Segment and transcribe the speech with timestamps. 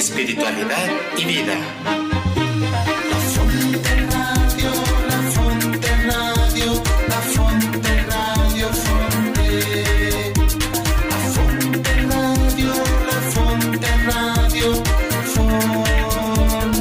[0.00, 0.88] espiritualidad
[1.18, 1.54] y vida.
[3.10, 4.70] La Fonte Radio,
[5.10, 9.48] la Fonte Radio, la Fonte Radio, Fonte.
[11.10, 12.72] La Fonte Radio,
[13.10, 14.68] la Fonte Radio,
[15.34, 16.80] Fontes.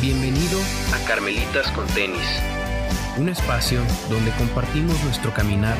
[0.00, 0.58] Bienvenido
[0.94, 2.40] a Carmelitas con Tenis,
[3.20, 5.76] un espacio donde compartimos nuestro caminar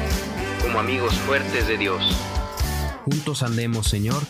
[0.60, 2.14] como amigos fuertes de Dios.
[3.06, 4.22] Juntos andemos, Señor,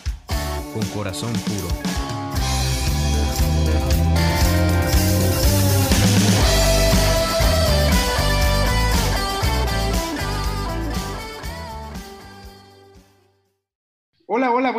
[0.73, 1.90] con corazón puro.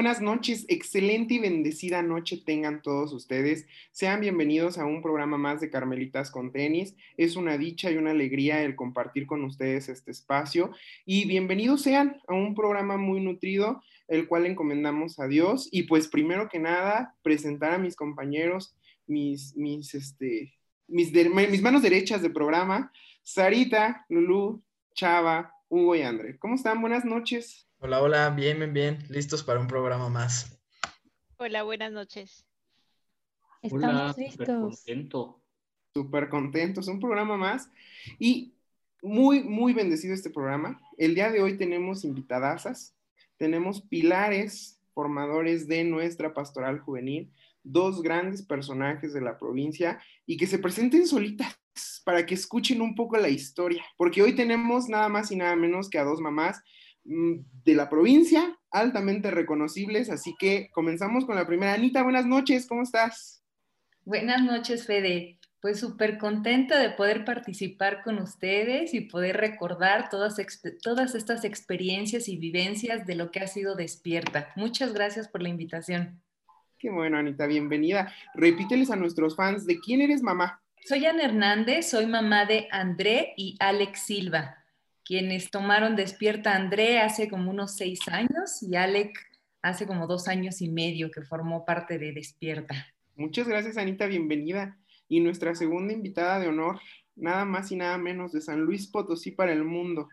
[0.02, 0.64] Buenas noches.
[0.66, 3.68] Excelente y bendecida noche tengan todos ustedes.
[3.92, 6.96] Sean bienvenidos a un programa más de Carmelitas con Tenis.
[7.16, 10.72] Es una dicha y una alegría el compartir con ustedes este espacio.
[11.06, 15.68] Y bienvenidos sean a un programa muy nutrido, el cual encomendamos a Dios.
[15.70, 18.74] Y pues primero que nada, presentar a mis compañeros,
[19.06, 20.52] mis, mis, este,
[20.88, 22.90] mis, mis manos derechas de programa,
[23.22, 24.64] Sarita, Lulú,
[24.96, 26.40] Chava, Hugo y André.
[26.40, 26.80] ¿Cómo están?
[26.80, 27.68] Buenas noches.
[27.84, 30.56] Hola, hola, bien, bien, bien, listos para un programa más.
[31.36, 32.46] Hola, buenas noches.
[33.60, 34.46] Estamos Hola, súper listos.
[34.46, 35.42] contento.
[35.92, 37.68] súper contentos, un programa más
[38.20, 38.54] y
[39.02, 40.80] muy, muy bendecido este programa.
[40.96, 42.94] El día de hoy tenemos invitadasas,
[43.36, 47.32] tenemos pilares formadores de nuestra pastoral juvenil,
[47.64, 51.58] dos grandes personajes de la provincia y que se presenten solitas
[52.04, 55.90] para que escuchen un poco la historia, porque hoy tenemos nada más y nada menos
[55.90, 56.62] que a dos mamás
[57.04, 61.74] de la provincia altamente reconocibles, así que comenzamos con la primera.
[61.74, 63.42] Anita, buenas noches, ¿cómo estás?
[64.04, 65.38] Buenas noches, Fede.
[65.60, 70.36] Pues súper contenta de poder participar con ustedes y poder recordar todas,
[70.82, 74.48] todas estas experiencias y vivencias de lo que ha sido despierta.
[74.56, 76.20] Muchas gracias por la invitación.
[76.78, 78.12] Qué bueno, Anita, bienvenida.
[78.34, 80.60] Repíteles a nuestros fans de quién eres mamá.
[80.84, 84.61] Soy Ana Hernández, soy mamá de André y Alex Silva,
[85.12, 89.20] quienes tomaron despierta a André hace como unos seis años y Alex
[89.60, 92.86] hace como dos años y medio que formó parte de Despierta.
[93.14, 94.78] Muchas gracias, Anita, bienvenida.
[95.10, 96.80] Y nuestra segunda invitada de honor,
[97.14, 100.08] nada más y nada menos de San Luis Potosí para el mundo.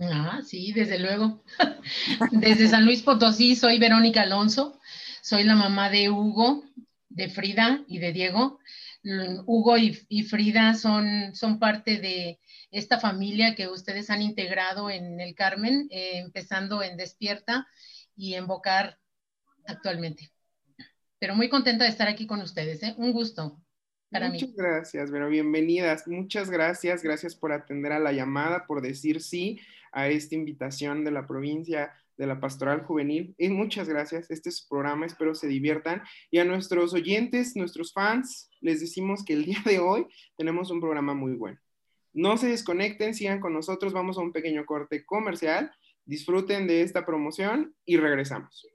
[0.00, 1.44] Ah, sí, desde luego.
[2.32, 4.80] Desde San Luis Potosí soy Verónica Alonso,
[5.20, 6.64] soy la mamá de Hugo,
[7.10, 8.58] de Frida y de Diego.
[9.04, 15.20] Mm, Hugo y, Frida son, son parte de esta familia que ustedes han integrado en
[15.20, 17.68] el Carmen, eh, empezando en Despierta
[18.16, 18.98] y en Bocar
[19.66, 20.32] actualmente.
[21.18, 22.94] Pero muy contenta de estar aquí con ustedes, ¿eh?
[22.96, 23.60] un gusto
[24.10, 24.40] para mí.
[24.40, 26.08] Muchas gracias, Vero, bienvenidas.
[26.08, 29.60] Muchas gracias, gracias por atender a la llamada, por decir sí
[29.92, 33.34] a esta invitación de la provincia de la Pastoral Juvenil.
[33.38, 36.02] Y muchas gracias, este es su programa, espero se diviertan.
[36.30, 40.80] Y a nuestros oyentes, nuestros fans, les decimos que el día de hoy tenemos un
[40.80, 41.58] programa muy bueno.
[42.12, 45.72] No se desconecten, sigan con nosotros, vamos a un pequeño corte comercial,
[46.04, 48.66] disfruten de esta promoción y regresamos.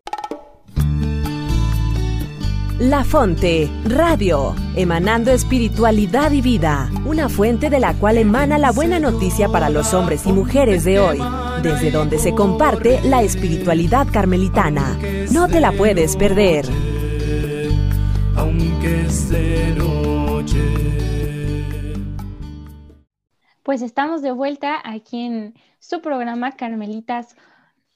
[2.79, 9.01] La Fonte, radio, emanando espiritualidad y vida, una fuente de la cual emana la buena
[9.01, 11.19] noticia para los hombres y mujeres de hoy,
[11.61, 14.97] desde donde se comparte la espiritualidad carmelitana.
[15.31, 16.65] No te la puedes perder.
[18.35, 20.59] Aunque es de noche.
[23.63, 27.35] Pues estamos de vuelta aquí en su programa Carmelitas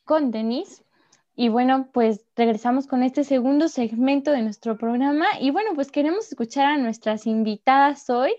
[0.03, 0.83] con Denise.
[1.35, 5.25] Y bueno, pues regresamos con este segundo segmento de nuestro programa.
[5.39, 8.33] Y bueno, pues queremos escuchar a nuestras invitadas hoy.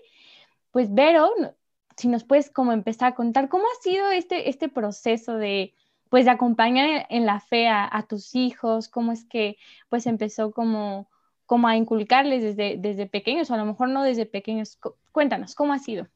[0.71, 1.31] Pues Vero,
[1.97, 5.73] si nos puedes como empezar a contar cómo ha sido este, este proceso de
[6.09, 9.57] pues de acompañar en, la fe a, tus hijos, cómo es que
[9.89, 11.09] pues empezó como,
[11.45, 14.77] como a inculcarles desde, desde pequeños, o a lo mejor no desde pequeños.
[14.77, 16.07] Cu- Cuéntanos, ¿cómo ha sido?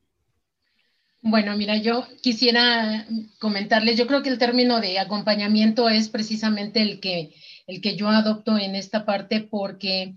[1.21, 3.05] Bueno, mira, yo quisiera
[3.39, 7.33] comentarles, yo creo que el término de acompañamiento es precisamente el que,
[7.67, 10.15] el que yo adopto en esta parte porque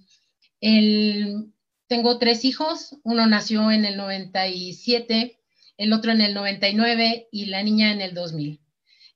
[0.60, 1.52] el,
[1.88, 5.41] tengo tres hijos, uno nació en el 97,
[5.76, 8.60] el otro en el 99 y la niña en el 2000.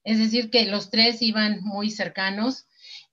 [0.05, 2.67] Es decir, que los tres iban muy cercanos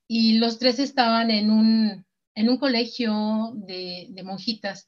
[0.08, 2.06] y los tres estaban en un,
[2.36, 4.88] en un colegio de, monjitas.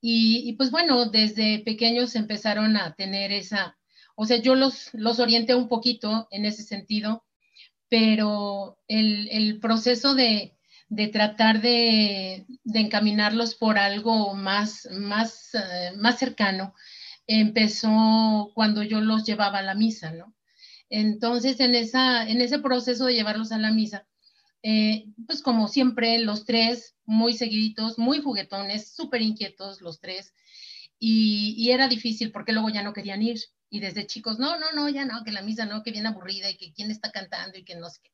[0.00, 3.76] Y, y, pues bueno, desde pequeños empezaron a tener esa,
[4.14, 7.24] o sea, yo los, los orienté un poquito en ese sentido,
[7.88, 10.56] pero el, el proceso de,
[10.88, 16.74] de tratar de, de, encaminarlos por algo más, más, uh, más cercano
[17.26, 20.34] empezó cuando yo los llevaba a la misa, ¿no?
[20.88, 24.06] Entonces, en, esa, en ese proceso de llevarlos a la misa,
[24.62, 30.34] eh, pues como siempre, los tres muy seguiditos, muy juguetones, súper inquietos los tres,
[30.98, 33.38] y, y, era difícil porque luego ya no querían ir,
[33.68, 36.50] y desde chicos, no, no, no, ya no, que la misa no, que bien aburrida
[36.50, 38.10] y que quién está cantando y que no sé qué.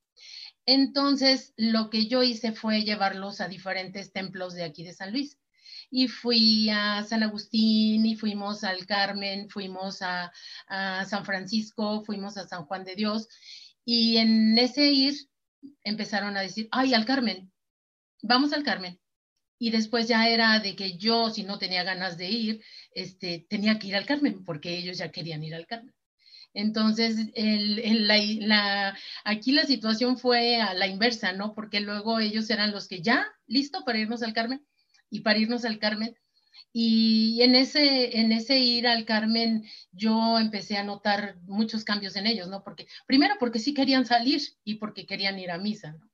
[0.67, 5.39] Entonces, lo que yo hice fue llevarlos a diferentes templos de aquí de San Luis.
[5.95, 10.33] Y fui a San Agustín y fuimos al Carmen, fuimos a,
[11.07, 13.29] San Francisco, fuimos a San Juan de Dios.
[13.85, 15.15] Y en ese ir
[15.85, 17.53] empezaron a decir, ay, al Carmen,
[18.23, 18.99] vamos al Carmen.
[19.59, 23.79] Y después ya era de que yo, si no tenía ganas de ir, este, tenía
[23.79, 25.95] que ir al Carmen, porque ellos ya querían ir al Carmen.
[26.55, 31.55] Entonces, el, el, la, aquí la situación fue a la inversa, ¿no?
[31.55, 34.67] Porque luego ellos eran los que ya, listo para irnos al Carmen,
[35.13, 36.17] y para irnos al Carmen.
[36.73, 42.27] Y en ese, en ese ir al Carmen, yo empecé a notar muchos cambios en
[42.27, 42.65] ellos, ¿no?
[42.65, 46.11] Porque, primero porque sí querían salir y porque querían ir a misa, ¿no?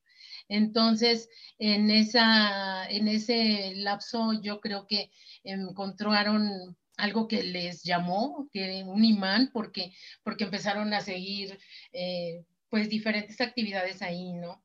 [0.49, 1.29] Entonces,
[1.59, 5.13] en, esa, en ese lapso yo creo que
[5.45, 9.93] encontraron algo que les llamó, que un imán, porque,
[10.25, 11.59] porque empezaron a seguir
[11.93, 14.65] eh, pues diferentes actividades ahí, ¿no?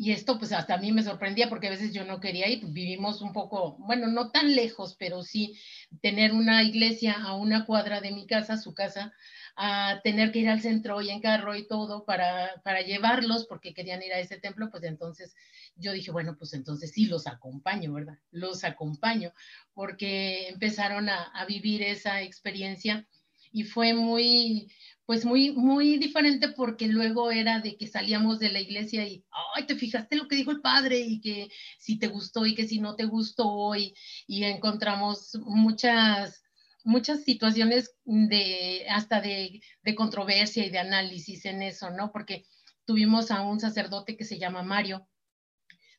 [0.00, 2.64] Y esto pues hasta a mí me sorprendía porque a veces yo no quería ir,
[2.66, 5.58] vivimos un poco, bueno, no tan lejos, pero sí
[6.00, 9.12] tener una iglesia a una cuadra de mi casa, su casa,
[9.56, 13.74] a tener que ir al centro y en carro y todo para, para llevarlos porque
[13.74, 15.34] querían ir a ese templo, pues entonces
[15.74, 18.18] yo dije, bueno, pues entonces sí los acompaño, ¿verdad?
[18.30, 19.32] Los acompaño
[19.74, 23.08] porque empezaron a, a vivir esa experiencia
[23.52, 24.70] y fue muy,
[25.06, 29.24] pues muy, muy diferente porque luego era de que salíamos de la iglesia y,
[29.54, 31.48] ay, te fijaste lo que dijo el padre y que
[31.78, 33.94] si te gustó y que si no te gustó y,
[34.26, 36.42] y encontramos muchas
[36.84, 42.12] muchas situaciones de hasta de, de, controversia y de análisis en eso, ¿no?
[42.12, 42.46] Porque
[42.86, 45.06] tuvimos a un sacerdote que se llama Mario,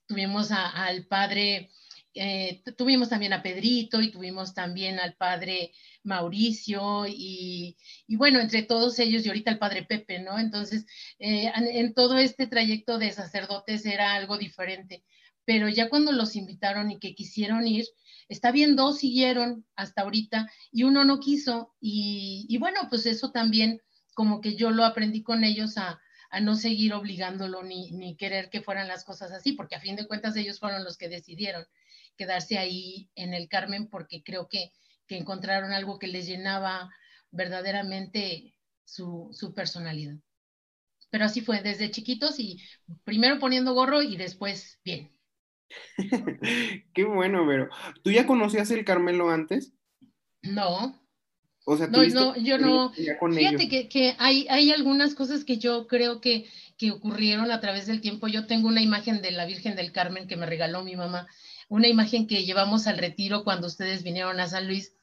[0.07, 1.69] tuvimos al padre,
[2.13, 5.71] eh, tuvimos también a Pedrito y tuvimos también al padre
[6.03, 7.77] Mauricio y,
[8.07, 10.39] y, bueno, entre todos ellos y ahorita el padre Pepe, ¿no?
[10.39, 10.85] Entonces,
[11.19, 15.03] eh, en, en todo este trayecto de sacerdotes era algo diferente,
[15.45, 17.85] pero ya cuando los invitaron y que quisieron ir,
[18.29, 21.73] Está bien, dos siguieron hasta ahorita y uno no quiso.
[21.81, 23.81] Y, y bueno, pues eso también
[24.13, 28.51] como que yo lo aprendí con ellos a, a no seguir obligándolo ni, ni, querer
[28.51, 31.65] que fueran las cosas así, porque a fin de cuentas ellos fueron los que decidieron
[32.19, 34.73] quedarse ahí en el Carmen porque creo que,
[35.07, 36.89] que encontraron algo que les llenaba
[37.31, 40.15] verdaderamente su, su personalidad.
[41.09, 42.61] Pero así fue desde chiquitos y
[43.05, 45.17] primero poniendo gorro y después bien.
[46.93, 47.69] Qué bueno, pero
[48.03, 49.73] ¿tú ya conocías el Carmelo antes?
[50.41, 50.99] No.
[51.65, 52.91] O sea, no, no, yo no.
[52.91, 57.85] Fíjate que, que, hay, hay algunas cosas que yo creo que, que ocurrieron a través
[57.85, 58.27] del tiempo.
[58.27, 61.27] Yo tengo una imagen de la Virgen del Carmen que me regaló mi mamá,
[61.69, 64.93] una imagen que llevamos al retiro cuando ustedes vinieron a San Luis.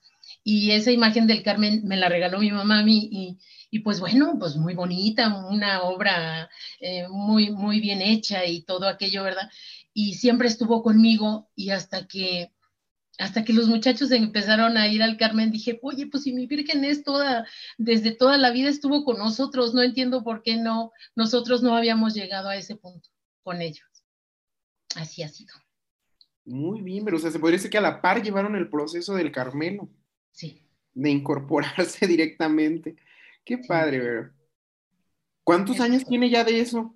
[0.44, 3.38] Y esa imagen del Carmen me la regaló mi mamá a mí y,
[3.70, 8.88] y pues bueno, pues muy bonita, una obra eh, muy, muy bien hecha y todo
[8.88, 9.48] aquello, ¿verdad?
[9.98, 12.52] y siempre estuvo conmigo y hasta que
[13.19, 16.84] hasta que los muchachos empezaron a ir al Carmen, dije, oye, pues si mi Virgen
[16.84, 17.46] es toda,
[17.79, 22.12] desde toda la vida estuvo con nosotros, no entiendo por qué no, nosotros no habíamos
[22.12, 23.08] llegado a ese punto
[23.43, 23.88] con ellos.
[24.96, 25.55] Así ha sido.
[26.46, 29.15] Muy bien, pero o sea, se podría decir que a la par llevaron el proceso
[29.15, 29.88] del Carmelo.
[30.31, 30.62] Sí.
[30.94, 32.96] De incorporarse directamente.
[33.44, 34.32] Qué padre, ¿verdad?
[35.44, 36.94] ¿Cuántos años tiene ya de eso?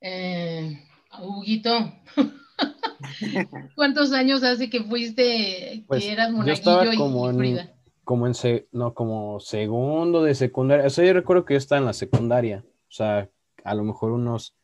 [0.00, 0.78] Eh,
[1.22, 1.70] Huguito,
[3.76, 7.70] ¿cuántos años hace que fuiste, pues, que eras monaguillo y, como y en,
[8.04, 10.86] como en se, no, como segundo de secundaria.
[10.86, 12.64] O sea, yo recuerdo que yo estaba en la secundaria.
[12.66, 13.28] O sea,
[13.64, 14.54] a lo mejor unos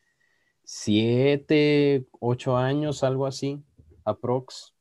[0.63, 3.63] siete, ocho años, algo así,
[4.05, 4.73] aprox.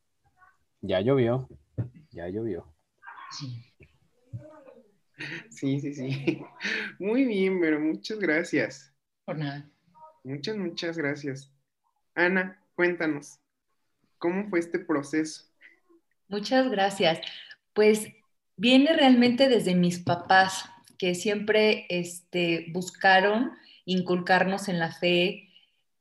[0.81, 1.49] Ya llovió,
[2.11, 2.67] ya llovió.
[3.31, 3.67] Sí.
[5.51, 6.43] Sí, sí, sí.
[6.99, 8.95] Muy bien, pero muchas gracias.
[9.25, 9.69] Por nada.
[10.25, 11.53] Muchas, muchas gracias.
[12.15, 13.39] Ana, cuéntanos,
[14.19, 15.45] ¿cómo fue este proceso?
[16.29, 17.21] Muchas gracias.
[17.73, 18.09] Pues
[18.57, 20.65] viene realmente desde mis papás,
[20.99, 23.53] que siempre este, buscaron
[23.85, 25.50] inculcarnos en la fe,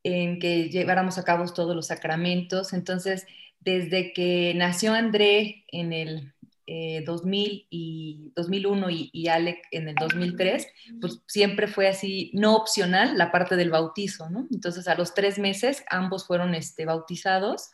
[0.04, 2.74] en que lleváramos a cabo todos los sacramentos.
[2.74, 3.26] Entonces,
[3.60, 6.34] desde que nació André en el
[6.72, 10.68] eh, 2000 y 2001 y, y, Alec en el 2003,
[11.02, 14.48] pues siempre fue así, no opcional, la parte del bautizo, ¿no?
[14.52, 17.72] Entonces a los tres meses ambos fueron este, bautizados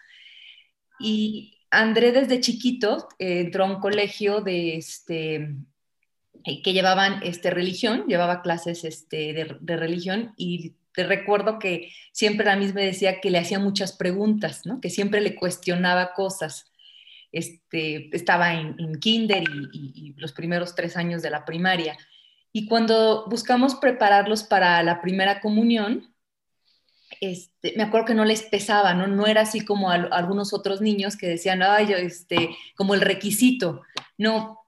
[0.97, 5.55] y André desde chiquito eh, entró a un colegio de, este,
[6.63, 12.49] que llevaban este, religión, llevaba clases este, de, de, religión y te recuerdo que siempre
[12.49, 14.79] a mí me decía que le hacía muchas preguntas, ¿no?
[14.79, 16.71] que siempre le cuestionaba cosas.
[17.31, 21.97] Este, estaba en, en kinder y, los primeros tres años de la primaria.
[22.53, 26.13] Y cuando buscamos prepararlos para la primera comunión,
[27.19, 29.07] este, me acuerdo que no les pesaba, ¿no?
[29.07, 33.01] No era así como a, a algunos otros niños que decían, ay, este, como el
[33.01, 33.81] requisito.
[34.17, 34.64] No,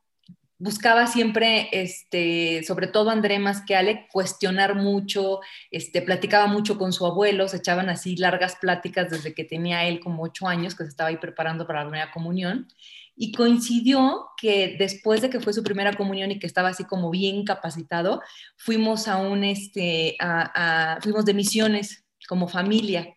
[0.59, 5.39] buscaba siempre, este, sobre todo André más que Ale, cuestionar mucho,
[5.71, 9.99] este, platicaba mucho con su abuelo, se echaban así largas pláticas desde que tenía él
[9.99, 12.67] como ocho años, que se estaba ahí preparando para la primera comunión.
[13.15, 17.09] Y coincidió que después de que fue su primera comunión y que estaba así como
[17.09, 18.21] bien capacitado,
[18.57, 23.15] fuimos a un, este, a, fuimos de misiones como familia.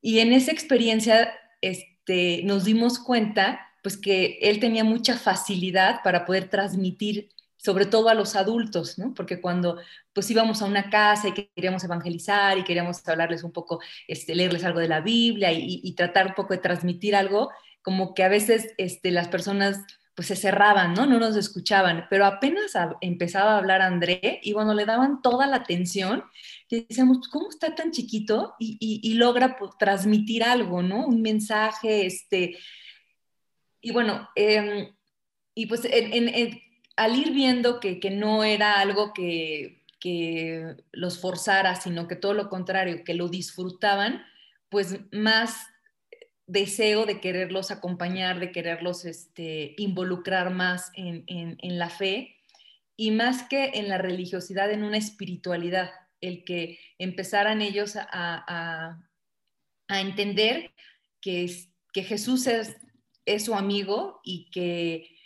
[0.00, 6.24] Y en esa experiencia este, nos dimos cuenta pues que él tenía mucha facilidad para
[6.24, 9.12] poder transmitir sobre todo a los adultos, ¿no?
[9.14, 9.78] Porque cuando
[10.12, 14.64] pues íbamos a una casa y queríamos evangelizar y queríamos hablarles un poco, este, leerles
[14.64, 17.50] algo de la Biblia y, y, tratar un poco de transmitir algo,
[17.82, 21.06] como que a veces este, las personas pues se cerraban, ¿no?
[21.06, 25.56] No nos escuchaban, pero apenas empezaba a hablar André y bueno, le daban toda la
[25.56, 26.24] atención,
[26.68, 28.54] y decíamos, ¿cómo está tan chiquito?
[28.58, 31.06] Y, y, y logra pues, transmitir algo, ¿no?
[31.06, 32.56] Un mensaje, este,
[33.80, 34.92] y bueno, eh,
[35.54, 36.60] y pues en,
[36.96, 42.34] al ir viendo que, que no era algo que, que, los forzara, sino que todo
[42.34, 44.22] lo contrario, que lo disfrutaban,
[44.68, 45.66] pues más
[46.46, 52.38] deseo de quererlos acompañar, de quererlos este, involucrar más en, en la fe
[53.00, 59.08] y más que en la religiosidad, en una espiritualidad, el que empezaran ellos a, a,
[59.86, 60.72] a entender
[61.20, 62.76] que, es, que Jesús es
[63.34, 65.16] es su amigo y que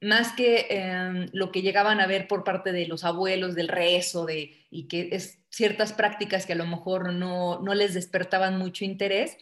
[0.00, 4.26] más que eh, lo que llegaban a ver por parte de los abuelos, del rezo,
[4.26, 8.84] de, y que es ciertas prácticas que a lo mejor no, no les despertaban mucho
[8.84, 9.38] interés,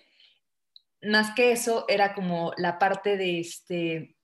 [1.03, 4.17] más que eso era como la parte de este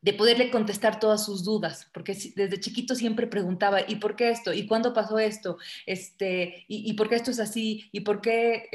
[0.00, 4.52] de poderle contestar todas sus dudas, porque desde chiquito siempre preguntaba, ¿y por qué esto?
[4.52, 5.58] ¿Y cuándo pasó esto?
[5.86, 7.88] Este, ¿y, y por qué esto es así?
[7.92, 8.68] ¿Y por qué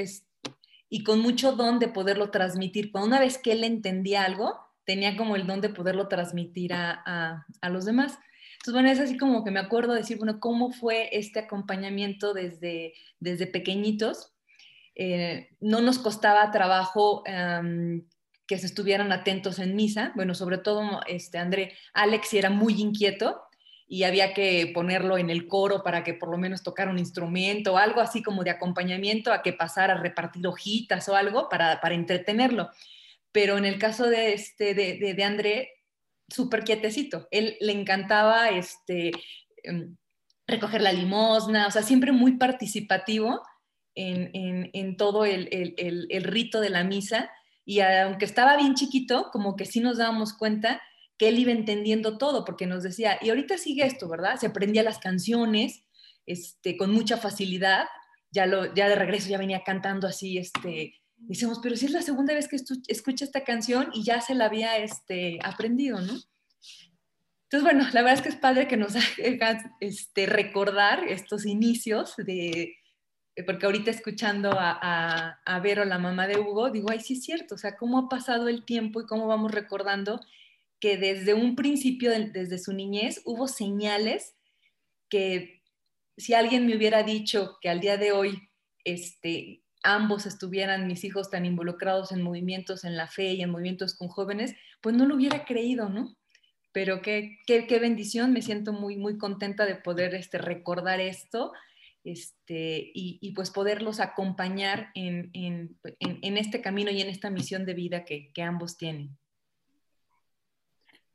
[0.90, 2.92] y con mucho don de poderlo transmitir.
[2.92, 7.46] Cuando una vez que él entendía algo, tenía como el don de poderlo transmitir a,
[7.62, 8.18] a, los demás.
[8.54, 12.34] Entonces, bueno, es así como que me acuerdo de decir, bueno, ¿cómo fue este acompañamiento
[12.34, 14.34] desde, desde pequeñitos?
[14.96, 18.02] Eh, no nos costaba trabajo um,
[18.48, 20.14] que se estuvieran atentos en misa.
[20.16, 23.42] Bueno, sobre todo, este, André, Alex era muy inquieto,
[23.88, 27.78] y había que ponerlo en el coro para que por lo menos tocara un instrumento
[27.78, 31.96] algo así como de acompañamiento a que pasara a repartir hojitas o algo para, para
[31.96, 32.70] entretenerlo.
[33.32, 35.70] Pero en el caso de, este, de, de, de André,
[36.28, 37.28] súper quietecito.
[37.32, 39.12] Él le encantaba este,
[39.64, 39.96] em,
[40.46, 43.42] recoger la limosna, o sea, siempre muy participativo
[43.96, 47.32] en, en, en todo el, el, el, el rito de la misa.
[47.64, 50.82] Y aunque estaba bien chiquito, como que sí nos dábamos cuenta
[51.18, 54.38] que él iba entendiendo todo, porque nos decía, y ahorita sigue esto, ¿verdad?
[54.40, 55.84] Se aprendía las canciones
[56.26, 57.86] este, con mucha facilidad,
[58.32, 62.02] ya, lo, ya de regreso ya venía cantando así, este, decíamos, pero si es la
[62.02, 62.58] segunda vez que
[62.88, 66.14] escucha esta canción y ya se la había este, aprendido, ¿no?
[67.50, 68.94] Entonces, bueno, la verdad es que es padre que nos
[69.26, 72.76] haga este, recordar estos inicios de,
[73.46, 77.24] porque ahorita escuchando a, a, a Vero, la mamá de Hugo, digo, ay, sí es
[77.24, 80.20] cierto, o sea, cómo ha pasado el tiempo y cómo vamos recordando
[80.80, 84.36] que desde un principio, desde su niñez, hubo señales
[85.10, 85.62] que
[86.18, 88.50] si alguien me hubiera dicho que al día de hoy
[88.84, 93.96] este, ambos estuvieran, mis hijos, tan involucrados en movimientos en la fe y en movimientos
[93.96, 96.16] con jóvenes, pues no lo hubiera creído, ¿no?
[96.72, 101.54] Pero qué, qué, qué bendición, me siento muy, muy contenta de poder este, recordar esto
[102.04, 107.66] este, y, pues poderlos acompañar en, en, en, en, este camino y en esta misión
[107.66, 109.18] de vida que, que ambos tienen.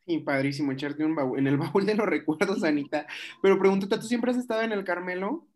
[0.06, 3.06] Sí, padrísimo, echarte un baúl, en el baúl de los recuerdos, Anita.
[3.40, 5.46] Pero pregúntate, ¿tú siempre has estado en el Carmelo?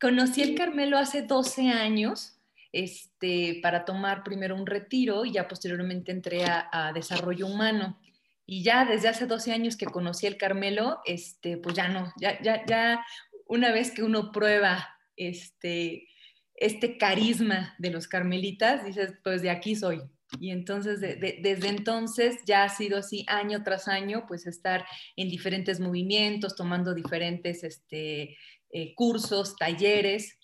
[0.00, 2.38] Conocí el Carmelo hace 12 años,
[2.72, 7.98] este, para tomar primero un retiro y ya posteriormente entré a, a, desarrollo humano.
[8.46, 12.40] Y ya desde hace 12 años que conocí el Carmelo, este, pues ya no, ya,
[12.42, 13.04] ya, ya
[13.46, 16.08] una vez que uno prueba este,
[16.54, 20.02] este carisma de los carmelitas, dices, pues de aquí soy,
[20.40, 24.86] y entonces, de, de, desde entonces ya ha sido así año tras año, pues estar
[25.14, 28.38] en diferentes movimientos, tomando diferentes este,
[28.70, 30.38] eh, cursos, talleres.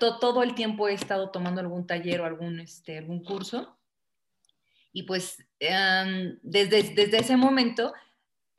[0.00, 3.78] Todo, todo, el tiempo he estado tomando algún taller o algún, este, algún curso.
[4.92, 5.36] Y pues
[6.42, 7.92] desde, desde ese momento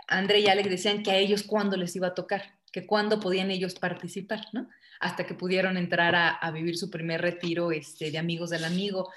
[0.07, 3.51] André y Alec decían que a ellos cuándo les iba a tocar, que cuándo podían
[3.51, 4.69] ellos participar, ¿no?
[5.01, 9.11] Hasta que pudieron entrar a, a vivir su primer retiro este, de amigos del amigo.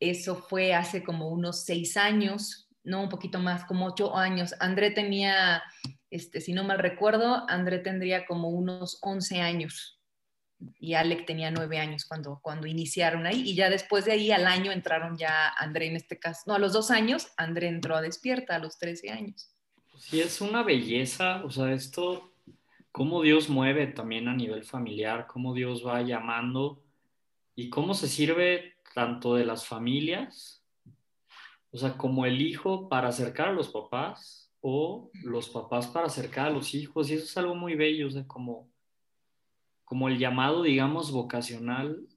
[0.00, 4.54] Eso fue hace como unos seis años, no un poquito más, como ocho años.
[4.60, 5.62] André tenía,
[6.10, 9.96] este, si no mal recuerdo, André tendría como unos once años
[10.78, 14.46] y Alec tenía nueve años cuando, cuando iniciaron ahí y ya después de ahí al
[14.46, 18.02] año entraron ya André en este caso, no, a los dos años André entró a
[18.02, 19.50] Despierta a los trece años.
[19.98, 22.32] Sí, es una belleza, o sea, esto,
[22.92, 26.82] cómo Dios mueve también a nivel familiar, cómo Dios va llamando
[27.54, 30.64] y cómo se sirve tanto de las familias,
[31.70, 36.46] o sea, como el hijo para acercar a los papás o los papás para acercar
[36.46, 38.70] a los hijos, y eso es algo muy bello, o sea, como
[39.84, 42.08] como el llamado, digamos, vocacional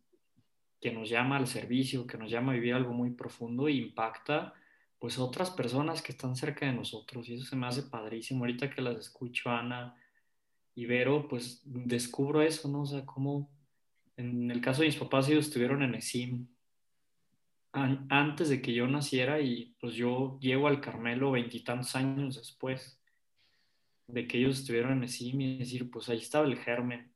[0.79, 4.53] que nos llama al servicio, que nos llama a vivir algo muy profundo e impacta
[5.00, 8.45] pues otras personas que están cerca de nosotros y eso se me hace padrísimo.
[8.45, 9.95] Ahorita que las escucho, Ana
[10.75, 12.83] y Vero, pues descubro eso, ¿no?
[12.83, 13.51] O sea, como
[14.17, 16.48] en el caso de mis papás ellos estuvieron en ESIM
[17.71, 22.99] antes de que yo naciera y pues yo llego al Carmelo veintitantos años después
[24.07, 27.11] de que ellos estuvieron en ESIM y decir, pues ahí estaba el germen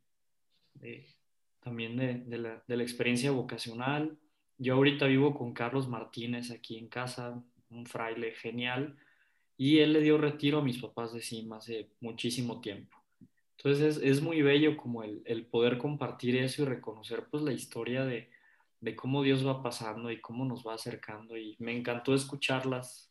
[1.62, 4.18] también de, la, de, la, experiencia vocacional.
[4.58, 8.96] Yo ahorita vivo con Carlos Martínez aquí en casa, un fraile genial,
[9.58, 12.98] y él le dio retiro a mis papás de CIMA hace muchísimo tiempo.
[13.58, 17.54] Entonces es, es muy bello como el, el, poder compartir eso y reconocer pues la
[17.54, 18.30] historia de,
[18.84, 21.38] de cómo Dios va pasando y cómo nos va acercando.
[21.38, 23.10] Y me encantó escucharlas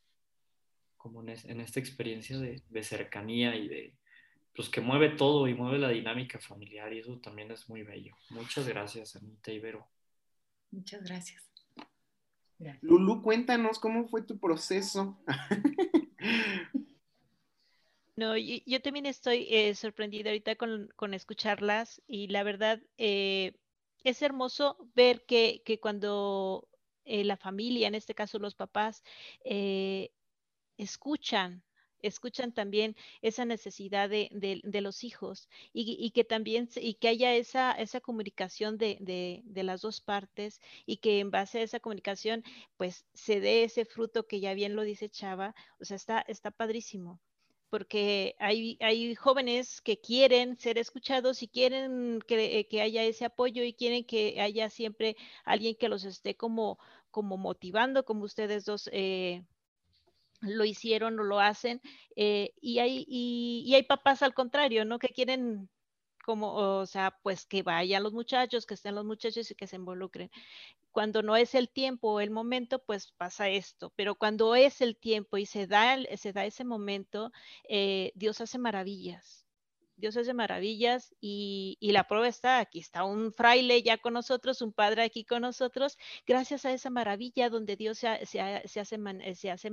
[0.99, 3.95] como en, en esta experiencia de, de cercanía y de,
[4.55, 8.15] pues que mueve todo y mueve la dinámica familiar y eso también es muy bello.
[8.29, 9.89] Muchas gracias, Anita Ibero.
[10.71, 11.43] Muchas gracias.
[12.83, 15.19] Lulu, cuéntanos cómo fue tu proceso.
[18.15, 23.55] No, yo, yo también estoy eh, sorprendida ahorita con, con, escucharlas y la verdad eh,
[24.05, 26.69] es hermoso ver que, que cuando
[27.05, 29.03] eh, la familia, en este caso los papás,
[29.45, 30.11] eh,
[30.79, 31.65] escuchan
[32.03, 37.09] escuchan también esa necesidad de, de, de los hijos y, y, que también y que
[37.09, 41.81] haya esa, esa comunicación de, de, las dos partes y que en base a esa
[41.81, 42.43] comunicación
[42.77, 46.51] pues se dé ese fruto que ya bien lo dice Chava, o sea, está, está
[46.51, 47.21] padrísimo
[47.73, 53.65] porque hay, hay jóvenes que quieren ser escuchados y quieren que, que, haya ese apoyo
[53.65, 56.79] y quieren que haya siempre alguien que los esté como,
[57.11, 59.43] como motivando, como ustedes dos eh,
[60.43, 61.81] lo hicieron o lo hacen,
[62.15, 64.99] eh, y, hay, y, y, hay papás al contrario, ¿no?
[64.99, 65.71] Que quieren
[66.27, 69.77] como, o sea, pues que vayan los muchachos, que estén los muchachos y que se
[69.77, 70.31] involucren.
[70.93, 74.97] Cuando no es el tiempo o el momento, pues pasa esto, pero cuando es el
[74.97, 77.33] tiempo y se da, se da ese momento,
[77.69, 79.47] eh, Dios hace maravillas.
[79.97, 84.73] Dios hace maravillas y, la prueba está, aquí está un fraile ya con nosotros, un
[84.73, 89.51] padre aquí con nosotros, gracias a esa maravilla donde Dios se, se, se hace, se
[89.51, 89.71] hace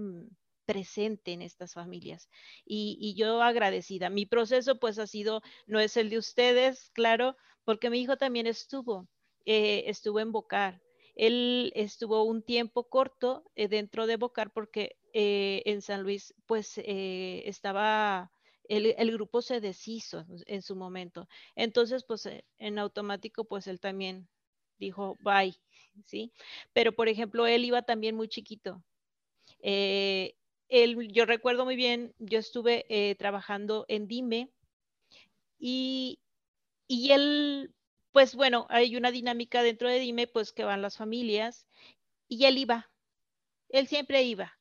[0.66, 2.30] presente en estas familias.
[2.64, 4.12] Y, y, yo agradecida.
[4.12, 8.46] Mi proceso pues ha sido, no es el de ustedes, claro, porque mi hijo también
[8.46, 9.08] estuvo,
[9.46, 10.80] eh, estuvo en Bocar.
[11.20, 16.78] Él estuvo un tiempo corto eh, dentro de Bocar porque eh, en San Luis pues
[16.78, 18.32] eh, estaba...
[18.70, 21.28] El, el, grupo se deshizo en su momento.
[21.56, 22.30] Entonces, pues
[22.60, 24.30] en automático, pues él también
[24.78, 25.60] dijo, bye,
[26.06, 26.32] ¿sí?
[26.72, 28.84] Pero, por ejemplo, él iba también muy chiquito.
[29.60, 30.36] Él,
[31.12, 34.52] yo recuerdo muy bien, yo estuve trabajando en Dime
[35.58, 36.20] y,
[36.88, 37.74] y él,
[38.12, 41.68] pues bueno, hay una dinámica dentro de Dime, pues que van las familias
[42.28, 42.92] y él iba,
[43.70, 44.60] él siempre iba,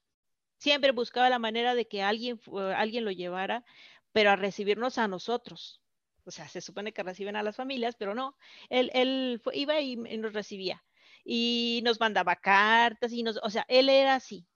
[0.59, 2.41] siempre buscaba la manera de que alguien,
[2.77, 3.65] alguien lo llevara,
[4.13, 5.83] pero a recibirnos a nosotros.
[6.25, 8.37] O sea, se supone que reciben a las familias, pero no,
[8.69, 10.85] él, él iba y, y nos recibía
[11.25, 14.47] y nos mandaba cartas y nos, o sea, él era así,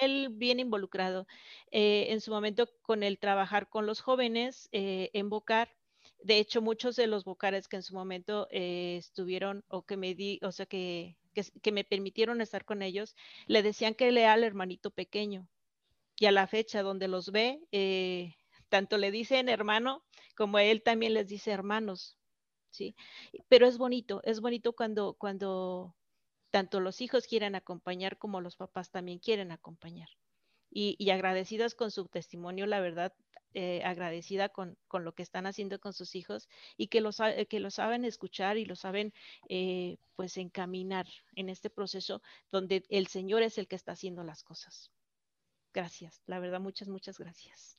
[0.00, 1.26] él bien involucrado
[1.70, 5.68] eh, en su momento con el trabajar con los jóvenes eh, en Bocar.
[6.24, 10.14] De hecho, muchos de los bocares que en su momento eh, estuvieron o que me
[10.14, 13.14] di, o sea, que, que, que, me permitieron estar con ellos,
[13.46, 15.46] le decían que lea al hermanito pequeño.
[16.16, 18.36] Y a la fecha donde los ve, eh,
[18.70, 20.02] tanto le dicen hermano
[20.34, 22.16] como él también les dice hermanos.
[22.70, 22.96] Sí,
[23.48, 25.94] pero es bonito, es bonito cuando, cuando
[26.50, 30.08] tanto los hijos quieren acompañar como los papás también quieren acompañar.
[30.76, 33.14] Y, agradecidas con su testimonio, la verdad,
[33.54, 37.10] eh, agradecida con, con, lo que están haciendo con sus hijos y que lo,
[37.48, 39.12] que lo saben escuchar y lo saben
[39.48, 41.06] eh, pues encaminar
[41.36, 44.90] en este proceso donde el Señor es el que está haciendo las cosas.
[45.72, 47.78] Gracias, la verdad, muchas, muchas gracias.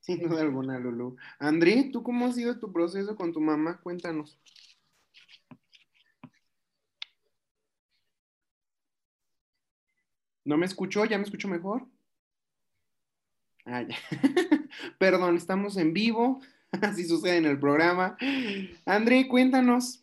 [0.00, 1.16] Sin duda alguna, Lulu.
[1.38, 3.78] André, ¿tú cómo ha sido tu proceso con tu mamá?
[3.82, 4.40] Cuéntanos.
[10.48, 11.04] ¿No me escuchó?
[11.04, 11.86] ¿Ya me escuchó mejor?
[13.66, 13.98] Ah, ya.
[14.98, 16.40] Perdón, estamos en vivo.
[16.80, 18.16] Así sucede en el programa.
[18.86, 20.02] André, cuéntanos.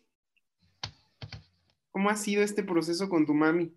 [1.90, 3.74] ¿Cómo ha sido este proceso con tu mami?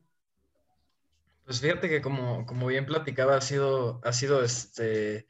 [1.44, 5.26] Pues fíjate que como, como bien platicaba, ha sido, ha sido este,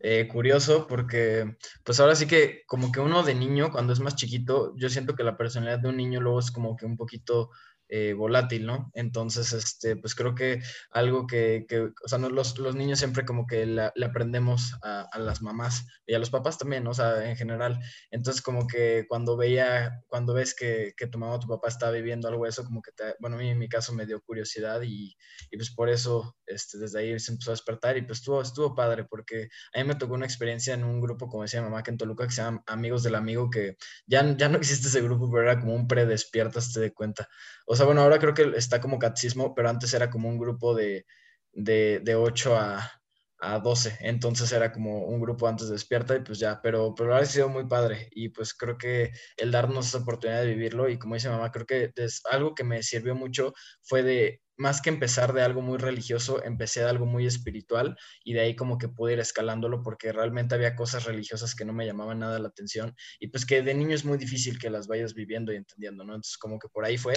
[0.00, 4.16] eh, curioso porque pues ahora sí que como que uno de niño, cuando es más
[4.16, 7.52] chiquito, yo siento que la personalidad de un niño luego es como que un poquito
[7.96, 8.90] eh, volátil, ¿no?
[8.92, 13.46] Entonces, este, pues creo que algo que, que o sea, los, los, niños siempre como
[13.46, 16.90] que le aprendemos a, las mamás y a los papás también, ¿no?
[16.90, 17.78] o sea, en general.
[18.10, 21.92] Entonces, como que cuando veía, cuando ves que, que tu mamá o tu papá está
[21.92, 24.82] viviendo algo eso, como que, te, bueno, a mí en mi caso me dio curiosidad
[24.82, 25.16] y,
[25.52, 28.74] y, pues por eso, este, desde ahí se empezó a despertar y pues estuvo, estuvo
[28.74, 31.84] padre porque a mí me tocó una experiencia en un grupo, como decía mi mamá,
[31.84, 33.76] que en Toluca, que se llama Amigos del Amigo, que
[34.08, 37.28] ya, ya no existe ese grupo, pero era como un predespierta, te de cuenta.
[37.66, 40.74] O sea, bueno, ahora creo que está como catecismo, pero antes era como un grupo
[40.74, 41.06] de,
[41.52, 42.90] de, de 8 a,
[43.38, 47.14] a 12, entonces era como un grupo antes de despierta y pues ya, pero, pero
[47.14, 50.98] ha sido muy padre y pues creo que el darnos esa oportunidad de vivirlo y
[50.98, 54.88] como dice mamá, creo que es algo que me sirvió mucho fue de más que
[54.90, 58.88] empezar de algo muy religioso, empecé de algo muy espiritual y de ahí como que
[58.88, 62.94] pude ir escalándolo porque realmente había cosas religiosas que no me llamaban nada la atención
[63.18, 66.14] y pues que de niño es muy difícil que las vayas viviendo y entendiendo, ¿no?
[66.14, 67.14] Entonces como que por ahí fue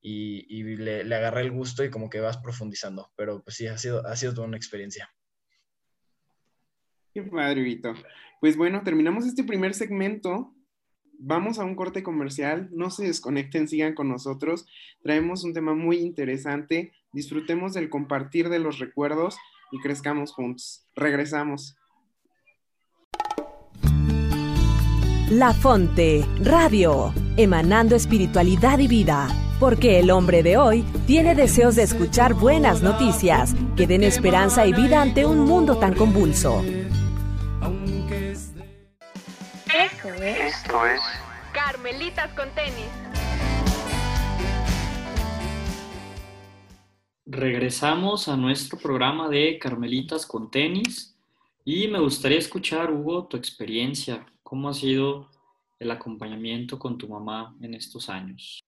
[0.00, 4.06] y, le, agarré el gusto y como que vas profundizando, pero pues sí, ha sido,
[4.06, 5.12] ha sido toda una experiencia.
[7.12, 7.94] Qué padre, Vito.
[8.40, 10.54] Pues bueno, terminamos este primer segmento
[11.18, 14.66] vamos a un corte comercial, no se desconecten, sigan con nosotros.
[15.02, 19.36] Traemos un tema muy interesante, disfrutemos del compartir de los recuerdos
[19.72, 20.86] y crezcamos juntos.
[20.94, 21.76] Regresamos.
[25.30, 29.28] La Fonte, Radio, emanando espiritualidad y vida,
[29.60, 34.72] porque el hombre de hoy tiene deseos de escuchar buenas noticias que den esperanza y
[34.72, 36.64] vida ante un mundo tan convulso.
[39.66, 41.00] Esto es, Esto es
[41.52, 42.88] Carmelitas con tenis.
[47.26, 51.18] Regresamos a nuestro programa de Carmelitas con tenis
[51.66, 54.24] y me gustaría escuchar, Hugo, tu experiencia.
[54.48, 55.28] ¿Cómo ha sido
[55.78, 58.64] el acompañamiento con tu mamá en estos años?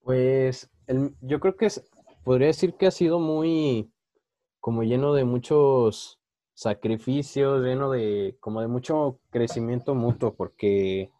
[0.00, 1.84] Pues el, yo creo que es,
[2.24, 3.92] podría decir que ha sido muy
[4.60, 6.18] como lleno de muchos
[6.54, 11.10] sacrificios, lleno de como de mucho crecimiento mutuo, porque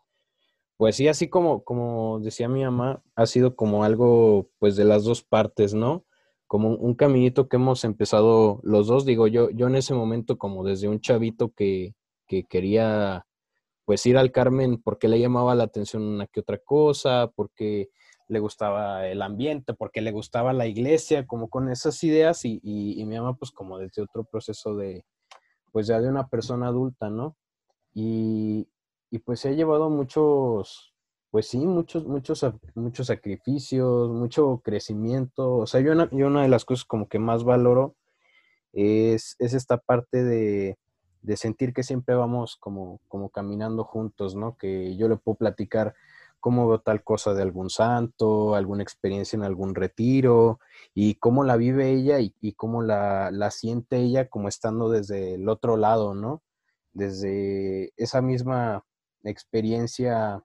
[0.78, 5.04] pues sí, así como, como decía mi mamá, ha sido como algo pues de las
[5.04, 6.06] dos partes, ¿no?
[6.46, 10.64] Como un caminito que hemos empezado los dos, digo yo, yo en ese momento como
[10.64, 11.94] desde un chavito que,
[12.33, 13.27] que quería
[13.85, 17.90] pues ir al Carmen porque le llamaba la atención una que otra cosa, porque
[18.27, 23.03] le gustaba el ambiente, porque le gustaba la iglesia, como con esas ideas y, y,
[23.03, 23.07] y
[23.38, 25.05] pues como desde otro proceso de,
[25.73, 27.37] pues ya de una persona adulta, ¿no?
[27.92, 28.66] Y,
[29.11, 30.95] y pues se ha llevado muchos,
[31.31, 35.57] pues sí, muchos, muchos, muchos sacrificios, mucho crecimiento.
[35.59, 37.95] O sea, yo una, yo una de las cosas como que más valoro
[38.73, 40.79] es, es esta parte de,
[41.22, 44.56] de, sentir que siempre vamos como, como caminando juntos, ¿no?
[44.56, 45.94] Que yo le puedo platicar
[46.40, 50.58] cómo veo tal cosa de algún santo, alguna experiencia en algún retiro
[50.92, 55.48] y cómo la vive ella y, cómo la, la, siente ella como estando desde el
[55.48, 56.42] otro lado, ¿no?
[56.92, 58.85] Desde esa misma
[59.22, 60.42] experiencia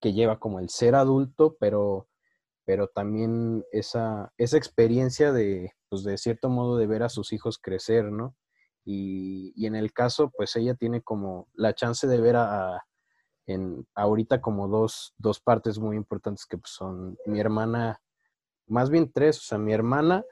[0.00, 2.08] que lleva como el ser adulto, pero,
[2.64, 7.58] pero también esa, esa experiencia de, pues de cierto modo, de ver a sus hijos
[7.58, 8.34] crecer, ¿no?
[8.84, 12.84] Y, y en el caso, pues ella tiene como la chance de ver a,
[13.46, 18.00] en ahorita como dos, dos partes muy importantes que pues, son mi hermana,
[18.66, 20.24] más bien tres, o sea, mi hermana,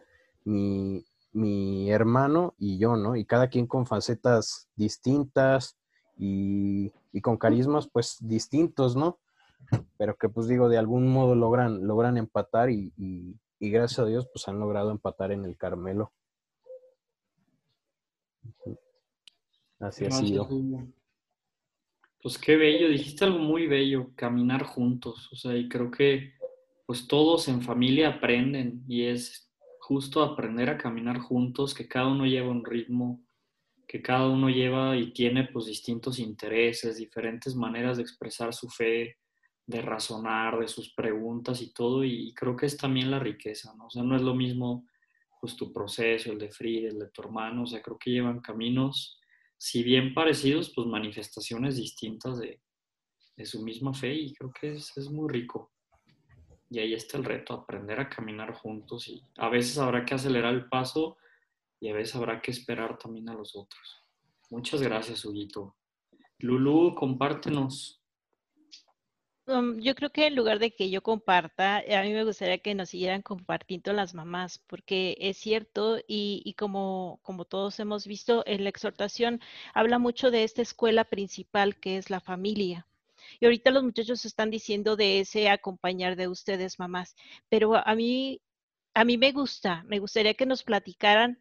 [0.45, 3.17] mi, mi hermano y yo, ¿no?
[3.17, 5.77] Y cada quien con facetas distintas
[6.17, 9.19] y, y, con carismas pues distintos, ¿no?
[9.99, 14.07] Pero que pues digo, de algún modo logran, logran empatar y, y, y gracias a
[14.07, 16.13] Dios pues han logrado empatar en el Carmelo.
[19.79, 20.49] Así ha sido.
[22.23, 26.35] Pues qué bello, dijiste algo muy bello, caminar juntos, o sea, y creo que
[26.85, 29.51] pues todos en familia aprenden y es
[29.81, 33.25] justo aprender a caminar juntos, que cada uno lleva un ritmo,
[33.89, 39.17] que cada uno lleva y tiene pues distintos intereses, diferentes maneras de expresar su fe,
[39.67, 43.87] de razonar, de sus preguntas y todo, y creo que es también la riqueza, ¿no?
[43.87, 44.85] O sea, no es lo mismo
[45.41, 48.41] pues tu proceso, el de Frida, el de tu hermano, o sea, creo que llevan
[48.41, 49.21] caminos
[49.61, 52.63] si bien parecidos, pues manifestaciones distintas de,
[53.45, 55.73] su misma fe y creo que es, es muy rico.
[56.71, 60.55] Y ahí está el reto, aprender a caminar juntos y a veces habrá que acelerar
[60.55, 61.19] el paso
[61.79, 64.03] y a veces habrá que esperar también a los otros.
[64.51, 65.77] Muchas gracias, Huguito.
[66.39, 68.00] Lulu, compártenos.
[69.51, 72.75] Um, yo creo que en lugar de que yo comparta, a mí me gustaría que
[72.75, 78.45] nos siguieran compartiendo las mamás, porque es cierto y, y como, como todos hemos visto,
[78.47, 79.41] en la exhortación
[79.75, 82.87] habla mucho de esta escuela principal que es la familia.
[83.41, 87.17] Y ahorita los muchachos están diciendo de ese acompañar de ustedes, mamás,
[87.49, 88.41] pero a mí,
[88.95, 91.39] a mí me gusta, me gustaría que nos platicaran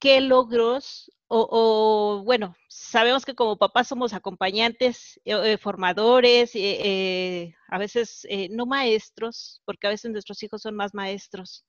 [0.00, 7.78] qué logros o, bueno, sabemos que como papás somos acompañantes, eh, eh, formadores, eh, a
[7.78, 11.64] veces no maestros, porque a veces nuestros hijos son más maestros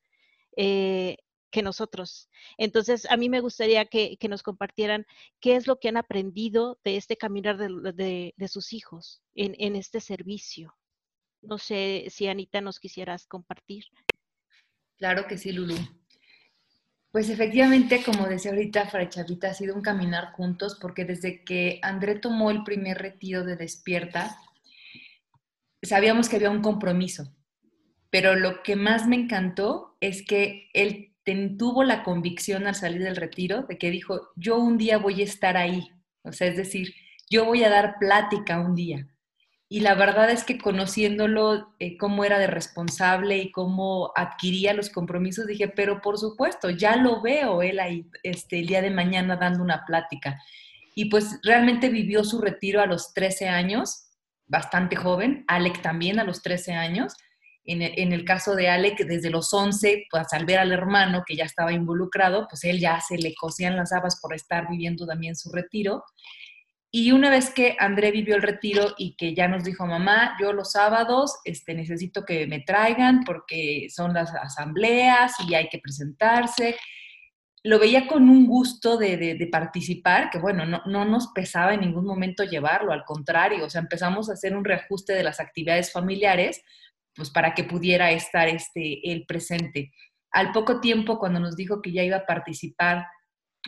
[0.55, 2.27] que nosotros.
[2.57, 5.05] Entonces, a mí me gustaría que, nos compartieran
[5.39, 9.99] qué es lo que han aprendido de este caminar de, sus hijos en, en, este
[10.01, 10.75] servicio.
[11.43, 13.85] No sé si Anita nos quisieras compartir.
[14.97, 15.75] Claro que sí, Lulu.
[17.11, 21.79] Pues efectivamente, como decía ahorita Fray Chavita, ha sido un caminar juntos porque desde que
[21.81, 24.37] André tomó el primer retiro de despierta,
[25.83, 27.35] sabíamos que había un compromiso.
[28.09, 31.11] Pero lo que más me encantó es que él
[31.57, 35.25] tuvo la convicción al salir del retiro de que dijo, yo un día voy a
[35.25, 35.89] estar ahí.
[36.23, 36.93] O sea, es decir,
[37.29, 39.07] yo voy a dar plática un día.
[39.73, 44.89] Y la verdad es que conociéndolo, eh, cómo era de responsable y cómo adquiría los
[44.89, 49.37] compromisos, dije, pero por supuesto, ya lo veo él ahí este, el día de mañana
[49.37, 50.43] dando una plática.
[50.93, 54.09] Y pues realmente vivió su retiro a los 13 años,
[54.45, 57.13] bastante joven, Alec también a los 13 años,
[57.63, 61.37] en el, caso de Ale, que desde los 11, pues al ver al hermano que
[61.37, 65.37] ya estaba involucrado, pues él ya se le cosían las habas por estar viviendo también
[65.37, 66.03] su retiro.
[66.93, 70.51] Y una vez que André vivió el retiro y que ya nos dijo, mamá, yo
[70.51, 76.75] los sábados este, necesito que me traigan porque son las asambleas y hay que presentarse,
[77.63, 82.05] lo veía con un gusto de, participar, que bueno, no, no, nos pesaba en ningún
[82.05, 86.61] momento llevarlo, al contrario, o sea, empezamos a hacer un reajuste de las actividades familiares
[87.13, 89.91] pues para que pudiera estar este, el presente.
[90.31, 93.05] Al poco tiempo, cuando nos dijo que ya iba a participar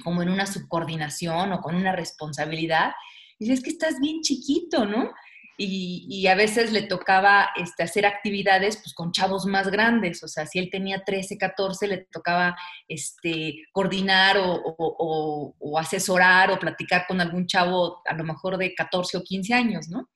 [0.04, 2.94] como en una subcoordinación o con una responsabilidad,
[3.40, 5.12] dice, es que estás bien chiquito, ¿no?
[5.56, 10.48] Y, a veces le tocaba este, hacer actividades pues, con chavos más grandes, o sea,
[10.48, 12.56] si él tenía 13, 14, le tocaba
[12.88, 19.18] este, coordinar o, o, asesorar o platicar con algún chavo a lo mejor de 14
[19.18, 20.10] o 15 años, ¿no?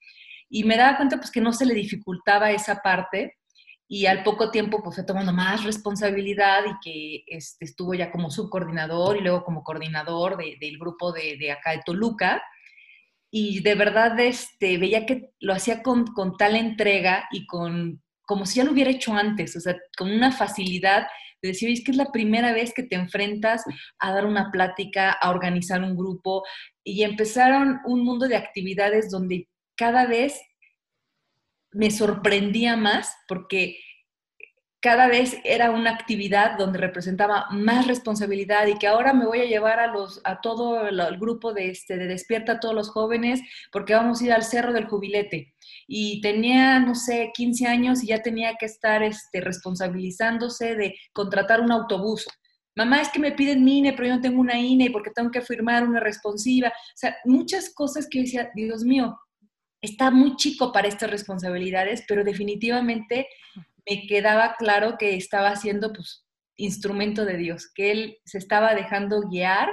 [0.50, 3.38] Y me daba cuenta pues que no se le dificultaba esa parte
[3.88, 8.30] y al poco tiempo pues fue tomando más responsabilidad y que este, estuvo ya como
[8.30, 12.42] subcoordinador y luego como coordinador del grupo de, de, acá de Toluca.
[13.40, 18.48] Y de verdad este, veía que lo hacía con, con tal entrega y con como
[18.48, 21.06] si ya lo hubiera hecho antes, o sea, con una facilidad
[21.42, 23.64] de decir, es que es la primera vez que te enfrentas
[24.00, 26.44] a dar una plática, a organizar un grupo,
[26.84, 29.48] y empezaron un mundo de actividades donde
[29.78, 30.42] cada vez
[31.72, 33.78] me sorprendía más porque
[34.80, 39.46] cada vez era una actividad donde representaba más responsabilidad y que ahora me voy a
[39.46, 43.42] llevar a, los, a todo el, grupo de, este, de Despierta a todos los jóvenes
[43.72, 45.56] porque vamos a ir al Cerro del Jubilete.
[45.88, 51.62] Y tenía, no sé, 15 años y ya tenía que estar este, responsabilizándose de contratar
[51.62, 52.28] un autobús.
[52.76, 55.32] Mamá, es que me piden mi INE, pero yo no tengo una INE porque tengo
[55.32, 56.70] que firmar una responsiva.
[56.70, 59.18] O sea, muchas cosas que yo decía, Dios mío,
[59.82, 63.28] está muy chico para estas responsabilidades, pero definitivamente
[63.90, 66.26] me quedaba claro que estaba siendo pues,
[66.58, 69.70] instrumento de Dios, que él se estaba dejando guiar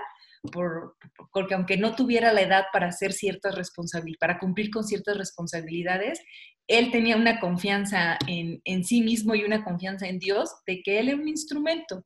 [0.52, 0.96] por,
[1.32, 6.20] porque aunque no tuviera la edad para hacer ciertas responsabilidades, para cumplir con ciertas responsabilidades,
[6.66, 10.98] él tenía una confianza en, en, sí mismo y una confianza en Dios de que
[10.98, 12.02] él era un instrumento.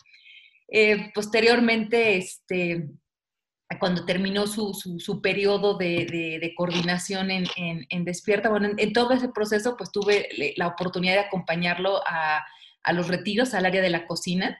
[0.68, 2.88] Eh, posteriormente, este,
[3.78, 8.48] cuando terminó su, su, periodo de, de, coordinación en, en, Despierta.
[8.48, 12.42] Bueno, en, todo ese proceso, pues tuve la oportunidad de acompañarlo a,
[12.82, 14.58] a los retiros, al área de la cocina.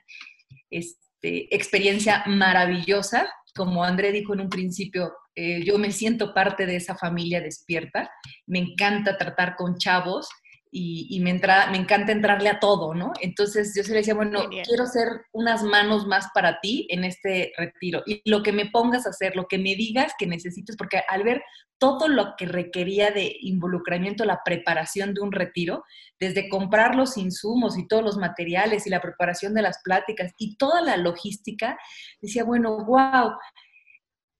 [0.69, 3.33] Este, experiencia maravillosa.
[3.55, 8.11] Como André dijo en un principio, eh, yo me siento parte de esa familia despierta.
[8.45, 10.29] Me encanta tratar con chavos
[10.71, 13.11] y, me, entra, me encanta entrarle a todo, ¿no?
[13.21, 17.51] Entonces yo se le decía, bueno, quiero ser unas manos más para ti en este
[17.57, 18.03] retiro.
[18.05, 21.23] Y lo que me pongas a hacer, lo que me digas que necesites, porque al
[21.23, 21.41] ver
[21.79, 25.83] todo lo que requería de involucramiento, la preparación de un retiro,
[26.19, 30.55] desde comprar los insumos y todos los materiales y la preparación de las pláticas y
[30.57, 31.79] toda la logística,
[32.21, 33.31] decía, bueno, wow,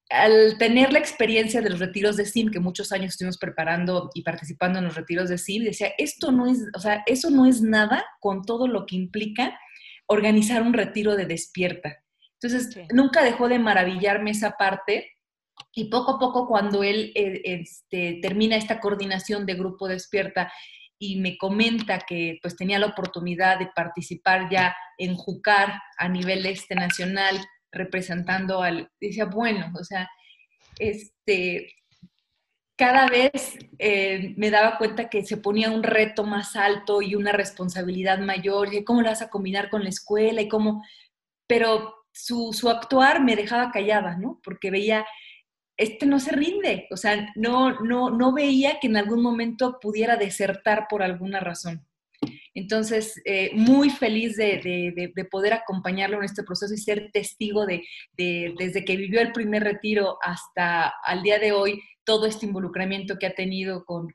[0.09, 4.23] al tener la experiencia de los retiros de SIM, que muchos años estuvimos preparando y
[4.23, 7.61] participando en los retiros de SIM, decía, esto no es, o sea, eso no es
[7.61, 9.59] nada con todo lo que implica
[10.07, 12.03] organizar un retiro de despierta.
[12.41, 15.11] Entonces, nunca dejó de maravillarme esa parte
[15.73, 20.51] y poco a poco cuando él eh, este, termina esta coordinación de grupo despierta
[20.97, 26.45] y me comenta que pues tenía la oportunidad de participar ya en Jucar a nivel
[26.45, 27.37] este nacional
[27.71, 30.09] representando al, decía, bueno, o sea,
[30.77, 31.73] este,
[32.79, 37.33] cada vez eh, me daba cuenta que se ponía un reto más alto y una
[37.33, 40.83] responsabilidad mayor, y cómo lo vas a combinar con la escuela y cómo,
[41.45, 44.39] pero su, su actuar me dejaba callada, ¿no?
[44.43, 45.05] Porque veía,
[45.77, 50.15] este no se rinde, o sea, no, no, no veía que en algún momento pudiera
[50.15, 51.88] desertar por alguna razón.
[52.53, 57.83] Entonces, eh, muy feliz de, poder acompañarlo en este proceso y ser testigo de,
[58.17, 63.27] desde que vivió el primer retiro hasta al día de hoy, todo este involucramiento que
[63.27, 64.07] ha tenido con,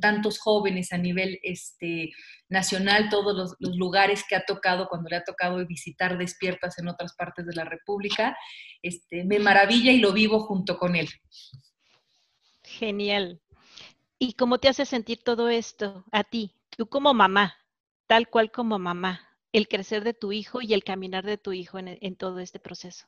[0.00, 2.12] tantos jóvenes a nivel este,
[2.48, 7.14] nacional, todos los, lugares que ha tocado cuando le ha tocado visitar despiertas en otras
[7.16, 8.36] partes de la República.
[8.80, 11.08] Este, me maravilla y lo vivo junto con él.
[12.62, 13.40] Genial.
[14.20, 17.56] ¿Y cómo te hace sentir todo esto a ti, tú como mamá?
[18.06, 21.78] Tal cual como mamá, el crecer de tu hijo y el caminar de tu hijo
[21.78, 23.06] en, todo este proceso.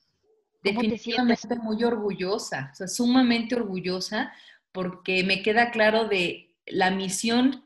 [0.62, 4.32] Definitivamente muy orgullosa, o sea, sumamente orgullosa,
[4.72, 7.64] porque me queda claro de la misión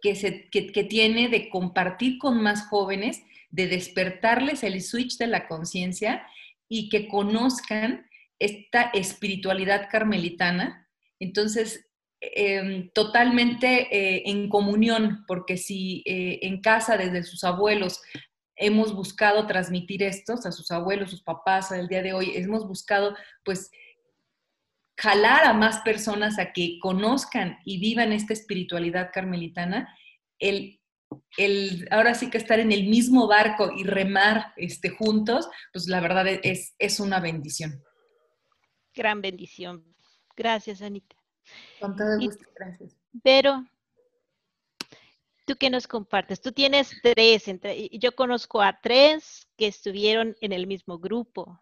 [0.00, 5.48] que, se, que, tiene de compartir con más jóvenes, de despertarles el switch de la
[5.48, 6.26] conciencia
[6.68, 8.06] y que conozcan
[8.38, 10.88] esta espiritualidad carmelitana.
[11.18, 11.87] Entonces,
[12.20, 18.02] Em, totalmente eh, en comunión, porque si eh, en casa desde sus abuelos
[18.56, 23.14] hemos buscado transmitir esto a sus abuelos, sus papás, al día de hoy, hemos buscado
[23.44, 23.70] pues
[24.96, 29.88] jalar a más personas a que conozcan y vivan esta espiritualidad carmelitana,
[30.40, 30.80] el,
[31.36, 36.00] el, ahora sí que estar en el mismo barco y remar este, juntos, pues la
[36.00, 37.80] verdad es, es una bendición.
[38.92, 39.94] Gran bendición.
[40.34, 41.17] Gracias, Anita.
[41.80, 42.96] Con todo gusto, gracias.
[43.22, 43.64] Pero,
[45.46, 46.40] ¿tú qué nos compartes?
[46.40, 47.44] Tú tienes tres,
[47.92, 51.60] yo conozco a tres que estuvieron en el mismo grupo.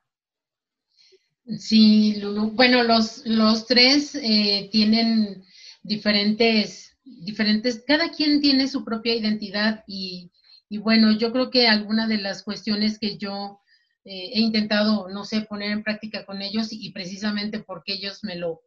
[1.58, 2.50] Sí, Lulu.
[2.52, 5.44] Bueno, los, los tres eh, tienen
[5.82, 10.32] diferentes, diferentes, cada quien tiene su propia identidad y,
[10.80, 13.60] bueno, yo creo que alguna de las cuestiones que yo
[14.04, 18.34] eh, he intentado, no sé, poner en práctica con ellos y precisamente porque ellos me
[18.34, 18.62] lo,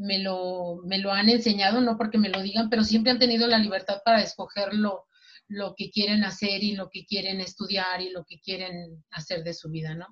[0.00, 3.46] me lo, me lo han enseñado, no porque me lo digan, pero siempre han tenido
[3.46, 5.06] la libertad para escoger lo,
[5.76, 9.68] que quieren hacer y lo que quieren estudiar y lo que quieren hacer de su
[9.68, 10.06] vida, ¿no?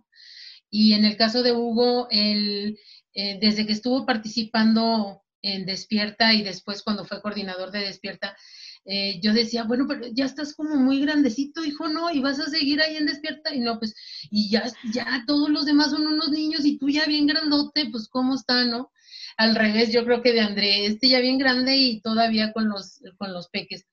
[0.71, 2.79] Y en el caso de Hugo, él,
[3.15, 8.37] eh, desde que estuvo participando en Despierta y después cuando fue coordinador de Despierta,
[8.85, 12.11] eh, yo decía, bueno, pero ya estás como muy grandecito, hijo, ¿no?
[12.11, 13.55] Y vas a seguir ahí en Despierta.
[13.55, 13.95] Y no, pues,
[14.31, 18.09] y ya, ya todos los demás son unos niños y tú ya bien grandote, pues,
[18.09, 18.91] ¿cómo está, no?
[19.39, 23.01] Al revés, yo creo que de André, este ya bien grande y todavía con los,
[23.19, 23.87] con los peques.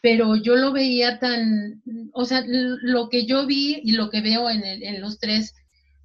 [0.00, 1.82] Pero yo lo veía tan,
[2.14, 5.54] o sea, lo que yo vi y lo que veo en, los tres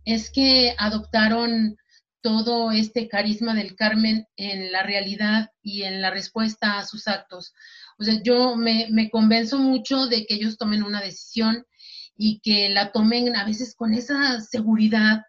[0.04, 1.78] es que adoptaron
[2.22, 7.54] todo este carisma del Carmen en la realidad y en la respuesta a sus actos.
[7.98, 11.66] O sea, yo me, me convenzo mucho de que ellos tomen una decisión
[12.18, 15.22] y que la tomen a veces con esa seguridad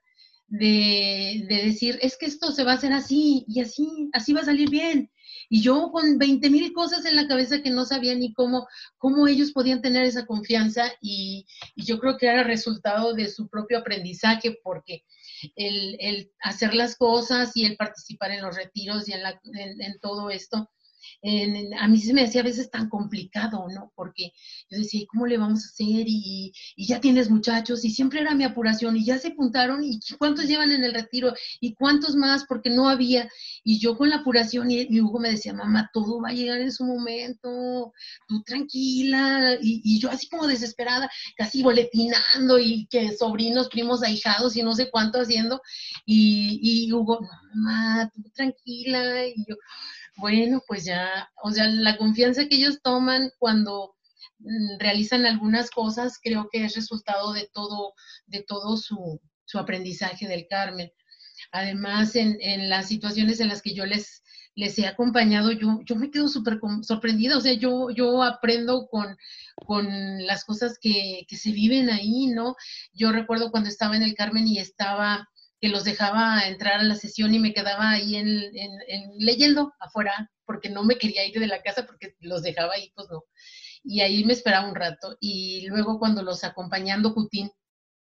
[0.53, 4.45] de, decir, es que esto se va a hacer así y así, así va a
[4.45, 5.11] salir bien.
[5.49, 8.67] Y yo con 20 mil cosas en la cabeza que no sabía ni cómo,
[8.99, 13.79] cómo ellos podían tener esa confianza y, yo creo que era resultado de su propio
[13.79, 15.05] aprendizaje porque
[15.57, 19.99] el, el hacer las cosas y el participar en los retiros y en, la, en
[20.01, 20.71] todo esto,
[21.79, 23.93] a mí se me hacía a veces tan complicado, ¿no?
[23.95, 24.33] Porque
[24.71, 26.05] yo decía, ¿cómo le vamos a hacer?
[26.07, 30.47] Y, ya tienes muchachos, y siempre era mi apuración, y ya se apuntaron, y cuántos
[30.47, 33.29] llevan en el retiro, y cuántos más, porque no había.
[33.65, 36.73] Y yo con la apuración, y, Hugo me decía, mamá, todo va a llegar en
[36.73, 37.93] su momento,
[38.29, 44.63] tú tranquila, y, yo así como desesperada, casi boletinando, y que sobrinos, primos, ahijados, y
[44.63, 45.61] no sé cuánto haciendo,
[46.07, 47.21] y, y Hugo,
[47.55, 49.57] mamá, tú tranquila, y yo
[50.17, 53.95] bueno, pues ya, o sea, la confianza que ellos toman cuando
[54.39, 57.95] mm, realizan algunas cosas, creo que es resultado de todo,
[58.27, 59.21] de todo su,
[59.55, 60.91] aprendizaje del Carmen.
[61.51, 62.39] Además, en,
[62.71, 64.23] las situaciones en las que yo les,
[64.55, 69.17] les he acompañado, yo, yo me quedo súper sorprendida, o sea, yo, yo aprendo con,
[69.67, 72.57] con las cosas que, que, se viven ahí, ¿no?
[72.95, 75.29] Yo recuerdo cuando estaba en el Carmen y estaba
[75.63, 78.51] que los dejaba entrar a la sesión y me quedaba ahí en,
[79.17, 83.07] leyendo afuera, porque no me quería ir de la casa porque los dejaba ahí, pues
[83.09, 83.23] no.
[83.85, 85.17] Y ahí me esperaba un rato.
[85.21, 87.49] Y luego cuando los acompañando Cutín,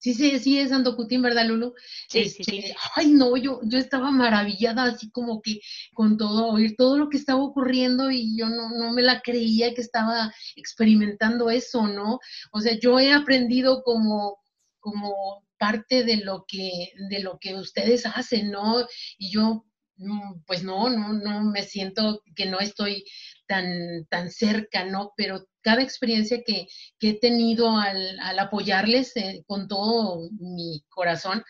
[0.02, 1.76] Sí, sí, sí, es Andocutín, ¿verdad, Lulu?
[2.10, 2.58] Sí, sí, sí.
[2.58, 5.60] Este, ay, no, yo, yo estaba maravillada, así como que
[5.94, 9.76] con todo, oír todo lo que estaba ocurriendo y yo no, no me la creía
[9.76, 12.20] que estaba experimentando eso, ¿no?
[12.52, 14.40] O sea, yo he aprendido como,
[14.80, 18.84] como parte de lo que, de lo que ustedes hacen, ¿no?
[19.20, 23.06] Y yo, mm, pues no, no, no me siento que no estoy
[23.46, 25.14] tan, tan cerca, ¿no?
[25.16, 26.68] Pero cada experiencia que,
[27.00, 31.44] he tenido al, apoyarles eh, con todo mi corazón,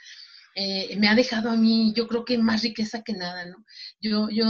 [0.55, 3.63] eh, me ha dejado a mí, yo creo que más riqueza que nada, ¿no?
[4.01, 4.45] Yo, yo,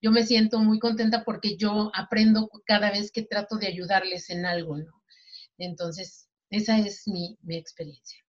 [0.00, 4.46] yo me siento muy contenta porque yo aprendo cada vez que trato de ayudarles en
[4.46, 5.02] algo, ¿no?
[5.58, 8.25] Entonces, esa es mi experiencia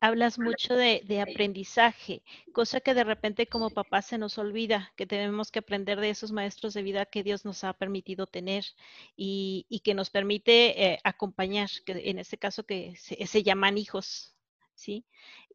[0.00, 2.22] hablas mucho de, aprendizaje,
[2.52, 6.32] cosa que de repente como papá se nos olvida, que tenemos que aprender de esos
[6.32, 8.64] maestros de vida que Dios nos ha permitido tener
[9.16, 14.34] y, que nos permite eh, acompañar, que en este caso que se, llaman hijos,
[14.74, 15.04] ¿sí?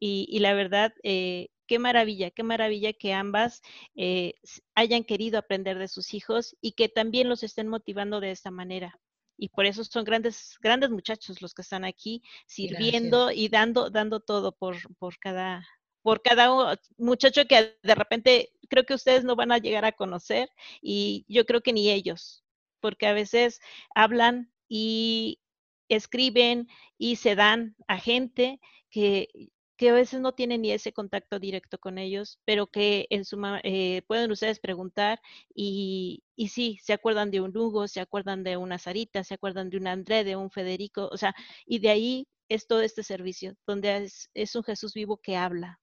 [0.00, 3.62] Y, la verdad, eh, qué maravilla, qué maravilla que ambas
[3.96, 4.34] eh,
[4.74, 9.00] hayan querido aprender de sus hijos y que también los estén motivando de esta manera
[9.36, 14.20] y por eso son grandes, grandes muchachos los que están aquí sirviendo y dando, dando
[14.20, 15.66] todo por, por cada,
[16.02, 20.48] por cada muchacho que de repente creo que ustedes no van a llegar a conocer
[20.80, 22.44] y yo creo que ni ellos,
[22.80, 23.60] porque a veces
[23.94, 25.40] hablan y
[25.88, 26.68] escriben
[26.98, 28.60] y se dan a gente
[28.90, 29.28] que
[29.76, 33.38] que a veces no tienen ni ese contacto directo con ellos, pero que en su
[33.62, 35.20] eh, pueden ustedes preguntar
[35.54, 39.68] y, y, sí, se acuerdan de un Hugo, se acuerdan de una Sarita, se acuerdan
[39.68, 41.34] de un André, de un Federico, o sea,
[41.66, 45.78] y de ahí es todo este servicio, donde es, es un Jesús vivo que habla.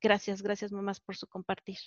[0.00, 1.78] Gracias, gracias mamás por su compartir.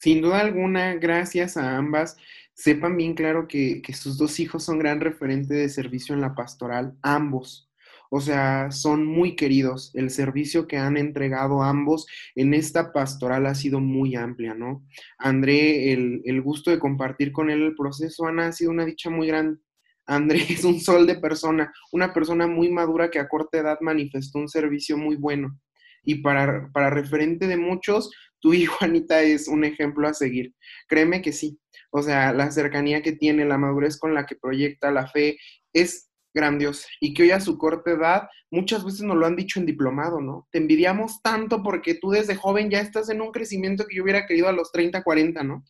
[0.00, 2.16] Sin duda alguna, gracias a ambas.
[2.54, 6.34] Sepan bien claro que, que sus dos hijos son gran referente de servicio en la
[6.34, 7.67] pastoral, ambos
[8.10, 9.90] o sea, son muy queridos.
[9.94, 14.86] El servicio que han entregado ambos en esta pastoral ha sido muy amplia, ¿no?
[15.18, 19.26] André, el, gusto de compartir con él el proceso, Ana, ha sido una dicha muy
[19.26, 19.60] grande.
[20.06, 24.38] André es un sol de persona, una persona muy madura que a corta edad manifestó
[24.38, 25.58] un servicio muy bueno.
[26.02, 30.54] Y para, para referente de muchos, tu hijo, Anita, es un ejemplo a seguir.
[30.88, 31.58] Créeme que sí.
[31.90, 35.38] O sea, la cercanía que tiene, la madurez con la que proyecta la fe,
[35.72, 39.60] es grandiosa y que hoy a su corta edad muchas veces nos lo han dicho
[39.60, 40.48] en diplomado, ¿no?
[40.50, 44.26] Te envidiamos tanto porque tú desde joven ya estás en un crecimiento que yo hubiera
[44.26, 45.64] querido a los 30, 40, ¿no?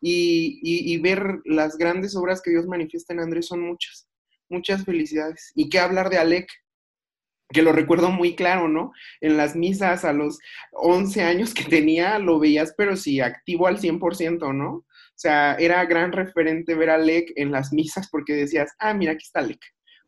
[0.00, 4.08] Y, y, ver las grandes obras que Dios manifiesta en Andrés son muchas,
[4.48, 5.52] muchas felicidades.
[5.54, 6.48] Y qué hablar de Alec,
[7.48, 8.90] que lo recuerdo muy claro, ¿no?
[9.20, 10.40] En las misas a los
[10.72, 14.70] 11 años que tenía, lo veías, pero sí, activo al 100%, ¿no?
[14.72, 14.84] O
[15.14, 19.22] sea, era gran referente ver a Alec en las misas porque decías, ah, mira, aquí
[19.22, 19.60] está Alec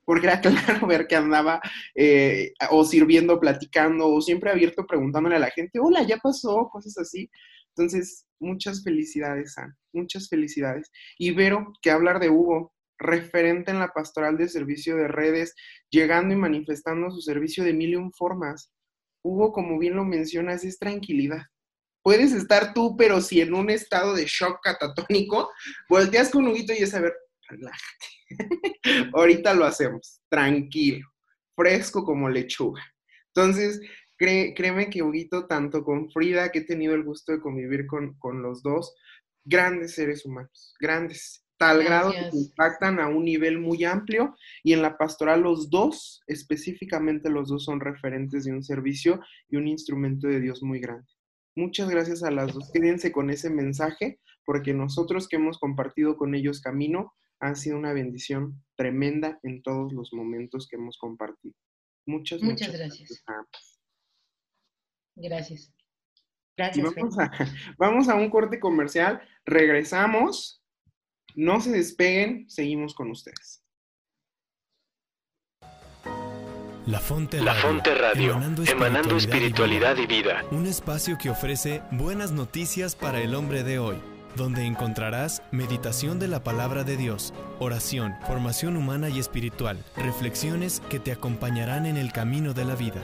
[0.05, 1.61] porque era claro ver que andaba
[1.95, 6.99] eh, o sirviendo, platicando, o siempre abierto preguntándole a la gente, hola, ya pasó, cosas
[6.99, 7.31] así.
[7.77, 10.91] Entonces, muchas felicidades, Ana, muchas felicidades.
[11.19, 15.55] Y Vero, que hablar de Hugo, referente en la pastoral de servicio de redes,
[15.91, 18.71] llegando y manifestando su servicio de mil y un formas.
[19.25, 21.43] Hugo, como bien lo mencionas, es tranquilidad.
[22.03, 25.51] Puedes estar tú, pero si en un estado de shock catatónico,
[25.89, 27.15] volteas con Huguito y es a ver,
[27.49, 28.07] relájate
[29.15, 31.07] Ahorita lo hacemos, tranquilo,
[31.55, 32.83] fresco como lechuga.
[33.35, 33.81] Entonces,
[34.17, 38.63] créeme que Huguito, tanto con Frida, que he tenido el gusto de convivir con, los
[38.63, 38.95] dos,
[39.45, 44.83] grandes seres humanos, grandes, tal grado que impactan a un nivel muy amplio y en
[44.83, 50.27] la pastoral los dos, específicamente los dos son referentes de un servicio y un instrumento
[50.27, 51.07] de Dios muy grande.
[51.57, 52.71] Muchas gracias a las dos.
[52.73, 57.93] Quédense con ese mensaje porque nosotros que hemos compartido con ellos camino, ha sido una
[57.93, 61.55] bendición tremenda en todos los momentos que hemos compartido.
[62.07, 63.25] Muchas, muchas, gracias.
[65.17, 65.73] Gracias.
[66.57, 66.95] Gracias.
[66.95, 67.31] Vamos a,
[67.79, 70.63] vamos a un corte comercial, regresamos,
[71.35, 73.63] no se despeguen, seguimos con ustedes.
[76.87, 80.45] La Fonte La Fonte Radio, emanando, espiritualidad y vida.
[80.51, 86.29] Un espacio que ofrece buenas noticias para el hombre de hoy donde encontrarás meditación de
[86.29, 92.13] la palabra de Dios, oración, formación humana y espiritual, reflexiones que te acompañarán en el
[92.13, 93.03] camino de la vida.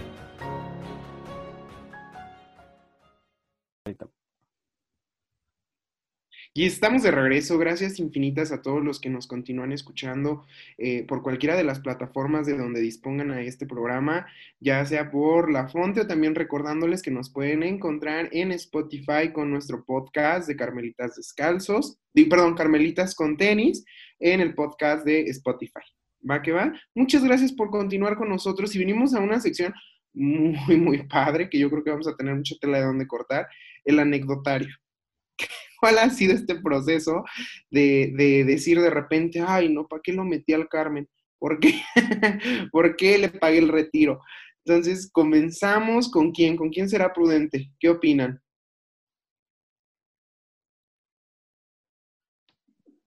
[6.53, 7.59] Y estamos de regreso.
[7.59, 10.44] Gracias infinitas a todos los que nos continúan escuchando
[10.78, 14.26] eh, por cualquiera de las plataformas de donde dispongan a este programa,
[14.59, 19.53] ya sea por La Fonte o también recordándoles que nos pueden encontrar en Spotify con
[19.53, 23.84] nuestro podcast de Carmelitas Descalzos, perdón, Carmelitas con tenis,
[24.18, 25.84] en el podcast de Spotify.
[26.28, 26.72] ¿Va que va?
[26.96, 29.72] Muchas gracias por continuar con nosotros y venimos a una sección
[30.12, 33.46] muy, muy padre que yo creo que vamos a tener mucha tela de donde cortar,
[33.84, 34.74] el anecdotario
[35.80, 37.24] cuál ha sido este proceso
[37.70, 38.12] de,
[38.46, 41.08] decir de repente, ay, no, ¿para qué lo metí al Carmen?
[41.38, 41.80] ¿Por qué?
[42.70, 44.20] ¿Por qué le pagué el retiro?
[44.64, 47.70] Entonces, comenzamos con quién, con quién será prudente.
[47.80, 48.42] ¿Qué opinan?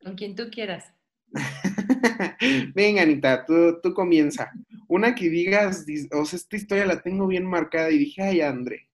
[0.04, 0.92] Con quien tú quieras.
[2.74, 4.52] Venga, Anita, tú, tú comienza.
[4.88, 8.90] Una que digas, o sea, esta historia la tengo bien marcada y dije, ay, André.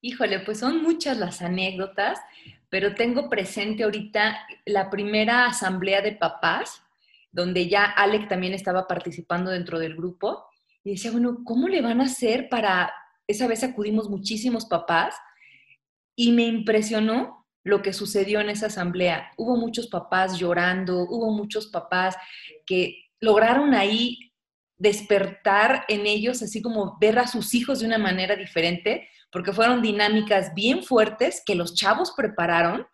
[0.00, 2.20] Híjole, pues son muchas las anécdotas,
[2.70, 6.82] pero tengo presente ahorita la primera asamblea de papás,
[7.32, 10.44] donde ya Alec también estaba participando dentro del grupo,
[10.84, 12.92] y decía, bueno, ¿cómo le van a hacer para,
[13.26, 15.14] esa vez acudimos muchísimos papás,
[16.16, 19.30] y me impresionó lo que sucedió en esa asamblea.
[19.36, 22.16] Hubo muchos papás llorando, hubo muchos papás
[22.66, 24.32] que lograron ahí
[24.78, 29.82] despertar en ellos, así como ver a sus hijos de una manera diferente, porque fueron
[29.82, 32.86] dinámicas bien fuertes que los chavos prepararon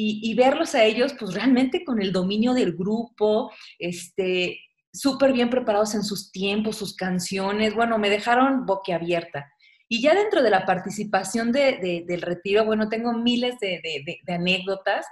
[0.00, 3.50] y, verlos a ellos, pues realmente con el dominio del grupo,
[3.80, 4.60] este,
[4.92, 9.50] súper bien preparados en sus tiempos, sus canciones, bueno, me dejaron boquiabierta.
[9.88, 13.80] Y ya dentro de la participación del retiro, bueno, tengo miles de,
[14.28, 15.04] anécdotas.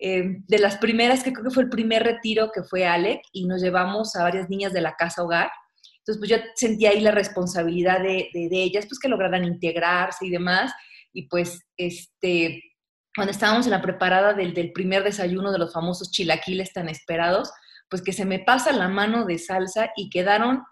[0.00, 3.46] Eh, de las primeras, que creo que fue el primer retiro que fue Alec, y
[3.46, 5.50] nos llevamos a varias niñas de la casa hogar.
[6.08, 10.72] Entonces, pues yo sentía ahí la responsabilidad de, ellas, pues que lograran integrarse y demás.
[11.12, 12.62] Y pues, este,
[13.14, 17.52] cuando estábamos en la preparada del, del primer desayuno de los famosos chilaquiles tan esperados,
[17.90, 20.62] pues que se me pasa la mano de salsa y quedaron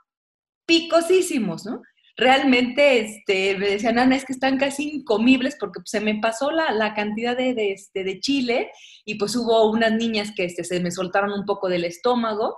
[0.66, 1.82] picosísimos, ¿no?
[2.16, 6.50] Realmente este, me decían, Ana, es que están casi incomibles porque pues, se me pasó
[6.50, 8.70] la, la cantidad de, de, este, de chile
[9.04, 12.56] y pues hubo unas niñas que este, se me soltaron un poco del estómago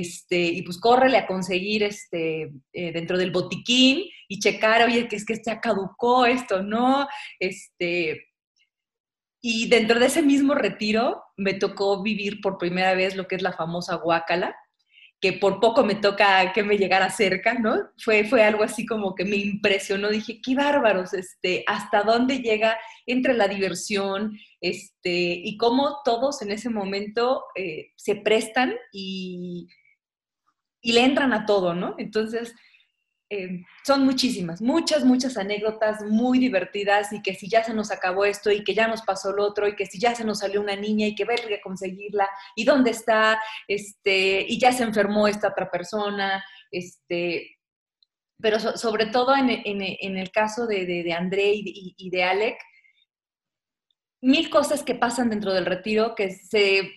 [0.00, 5.14] este, y pues córrele a conseguir este, eh, dentro del botiquín y checar, oye, que
[5.14, 7.06] es que ya caducó esto, ¿no?
[7.38, 8.26] Este,
[9.40, 13.42] y dentro de ese mismo retiro me tocó vivir por primera vez lo que es
[13.42, 14.56] la famosa guácala,
[15.20, 17.76] que por poco me toca que me llegara cerca, ¿no?
[17.98, 22.76] Fue, fue algo así como que me impresionó, dije, qué bárbaros, este, hasta dónde llega
[23.06, 29.68] entre la diversión, este, y cómo todos en ese momento eh, se prestan y,
[30.84, 31.94] y le entran a todo, ¿no?
[31.96, 32.54] Entonces,
[33.30, 38.26] eh, son muchísimas, muchas, muchas anécdotas muy divertidas y que si ya se nos acabó
[38.26, 40.60] esto y que ya nos pasó lo otro y que si ya se nos salió
[40.60, 45.26] una niña y que ver que conseguirla y dónde está, este, y ya se enfermó
[45.26, 47.56] esta otra persona, este,
[48.38, 52.58] pero sobre todo en, el caso de, André y, de Alec,
[54.20, 56.92] mil cosas que pasan dentro del retiro que se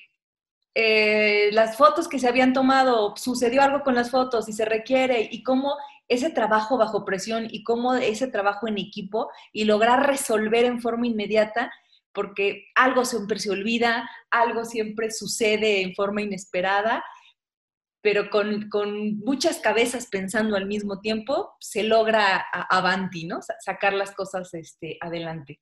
[0.79, 5.27] eh, las fotos que se habían tomado, sucedió algo con las fotos y se requiere,
[5.31, 5.75] y cómo
[6.07, 11.07] ese trabajo bajo presión y cómo ese trabajo en equipo y lograr resolver en forma
[11.07, 11.71] inmediata,
[12.13, 17.03] porque algo siempre se olvida, algo siempre sucede en forma inesperada,
[18.01, 18.69] pero con,
[19.25, 23.39] muchas cabezas pensando al mismo tiempo, se logra avanti, ¿no?
[23.65, 25.59] Sacar las cosas este, adelante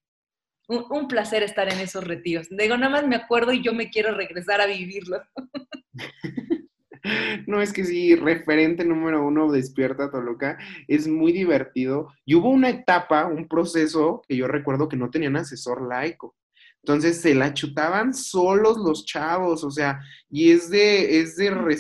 [0.68, 2.47] un, placer estar en esos retiros.
[2.49, 5.22] Digo, nada más me acuerdo y yo me quiero regresar a vivirlo.
[7.45, 10.57] No, es que sí, referente número uno, Despierta Toluca,
[10.88, 12.11] es muy divertido.
[12.26, 16.36] Y hubo una etapa, un proceso que yo recuerdo que no tenían asesor laico.
[16.82, 19.99] Entonces se la chutaban solos los chavos, o sea,
[20.32, 21.80] y es de, es de,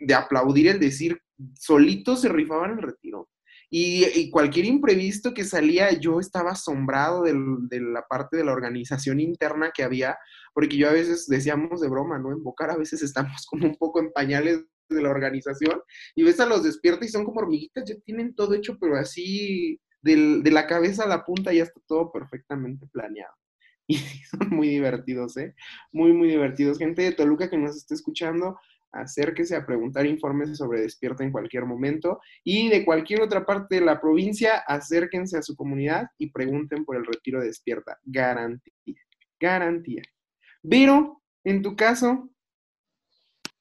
[0.00, 1.20] de aplaudir el decir,
[1.54, 3.28] solitos se rifaban el retiro.
[3.68, 9.72] Y, cualquier imprevisto que salía, yo estaba asombrado de la parte de la organización interna
[9.74, 10.16] que había,
[10.54, 12.32] porque yo a veces decíamos de broma, ¿no?
[12.32, 15.80] En Bocar a veces estamos como un poco en pañales de la organización
[16.14, 19.80] y ves a los despiertos y son como hormiguitas, ya tienen todo hecho, pero así
[20.02, 23.34] de la cabeza a la punta ya está todo perfectamente planeado.
[23.88, 25.54] Y son muy divertidos, ¿eh?
[25.92, 26.78] Muy, muy divertidos.
[26.78, 28.58] Gente de Toluca que nos esté escuchando,
[29.00, 33.86] acérquese a preguntar informes sobre Despierta en cualquier momento y de cualquier otra parte de
[33.86, 37.98] la provincia, acérquense a su comunidad y pregunten por el retiro de Despierta.
[38.04, 39.00] Garantía,
[39.38, 40.02] garantía.
[40.68, 42.30] Pero, en tu caso...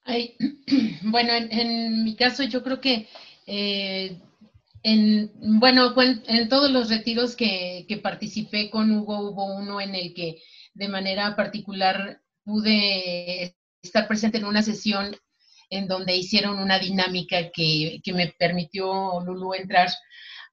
[1.04, 3.08] bueno, en, mi caso yo creo que...
[3.48, 4.20] Eh,
[4.84, 10.14] en, bueno, en todos los retiros que, que participé con Hugo, hubo uno en el
[10.14, 10.44] que
[10.76, 15.16] de manera particular pude estar presente en una sesión
[15.70, 19.90] en donde hicieron una dinámica que, que me permitió Lulu entrar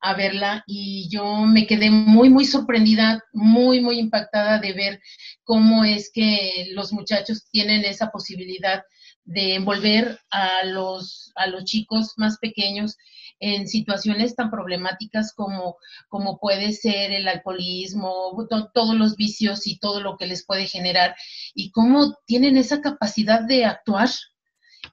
[0.01, 0.65] a verla.
[0.67, 5.01] Y yo me quedé muy, muy sorprendida, muy, muy impactada de ver
[5.45, 8.83] cómo es que los muchachos tienen esa posibilidad
[9.25, 12.97] de envolver a los, a los chicos más pequeños
[13.39, 15.77] en situaciones tan problemáticas como,
[16.09, 18.37] como puede ser el alcoholismo,
[18.73, 21.17] todos los vicios y todo lo que les puede generar,
[21.53, 24.11] y cómo tienen esa capacidad de actuar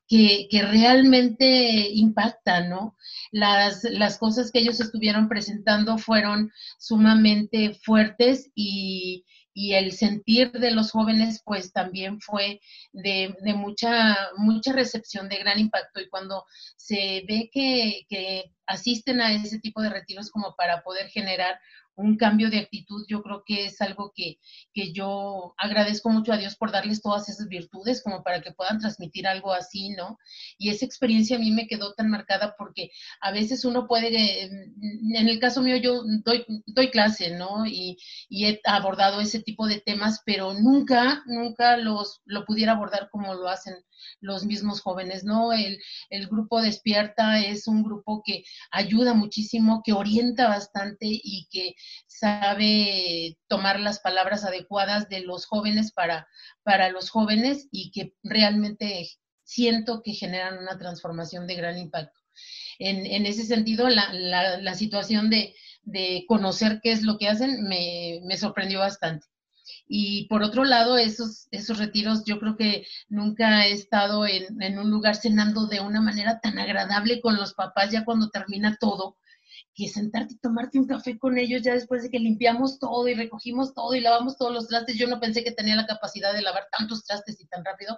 [0.10, 2.98] que, realmente impacta, ¿no?
[3.32, 10.72] Las, las cosas que ellos estuvieron presentando fueron sumamente fuertes y, y el sentir de
[10.72, 12.60] los jóvenes pues también fue
[12.92, 16.44] de, de, mucha, mucha recepción, de gran impacto y cuando
[16.76, 21.60] se ve que, que asisten a ese tipo de retiros como para poder generar
[22.00, 24.40] un cambio de actitud, yo creo que es algo que,
[24.74, 28.80] que, yo agradezco mucho a Dios por darles todas esas virtudes como para que puedan
[28.80, 30.18] transmitir algo así, ¿no?
[30.58, 32.92] Y esa experiencia a mí me quedó tan marcada porque
[33.22, 37.66] a veces uno puede, en el caso mío yo doy, doy clase, ¿no?
[37.66, 37.98] Y,
[38.30, 43.34] y he abordado ese tipo de temas, pero nunca, nunca los, lo pudiera abordar como
[43.34, 43.76] lo hacen
[44.20, 45.54] los mismos jóvenes, ¿no?
[45.54, 45.80] El,
[46.10, 51.76] el, grupo Despierta es un grupo que ayuda muchísimo, que orienta bastante y que
[52.08, 56.28] sabe tomar las palabras adecuadas de los jóvenes para,
[56.64, 59.10] para los jóvenes y que realmente
[59.44, 62.20] siento que generan una transformación de gran impacto.
[62.78, 67.28] En, en ese sentido, la, la, la situación de, de, conocer qué es lo que
[67.28, 69.26] hacen me, me sorprendió bastante.
[69.92, 74.78] Y por otro lado, esos, esos retiros, yo creo que nunca he estado en, en,
[74.78, 79.18] un lugar cenando de una manera tan agradable con los papás ya cuando termina todo,
[79.74, 83.16] que sentarte y tomarte un café con ellos ya después de que limpiamos todo y
[83.16, 84.96] recogimos todo y lavamos todos los trastes.
[84.96, 87.98] Yo no pensé que tenía la capacidad de lavar tantos trastes y tan rápido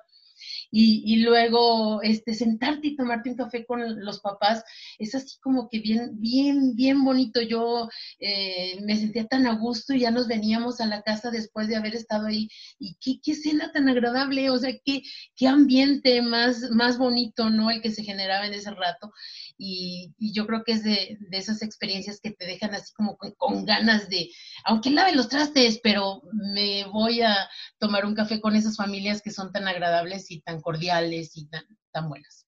[0.71, 4.63] y, luego este, sentarte y tomarte un café con los papás,
[4.97, 7.41] es así como que bien, bien, bien bonito.
[7.41, 11.67] Yo eh, me sentía tan a gusto y ya nos veníamos a la casa después
[11.67, 12.47] de haber estado ahí.
[12.79, 15.03] Y qué, qué cena tan agradable, o sea, qué,
[15.35, 17.69] qué ambiente más, más bonito, ¿no?
[17.69, 19.11] El que se generaba en ese rato.
[19.57, 23.17] Y, y yo creo que es de, de, esas experiencias que te dejan así como
[23.17, 24.29] con, con, ganas de,
[24.63, 27.35] aunque lave los trastes, pero me voy a
[27.77, 31.63] tomar un café con esas familias que son tan agradables y tan cordiales y tan,
[31.91, 32.47] tan buenas.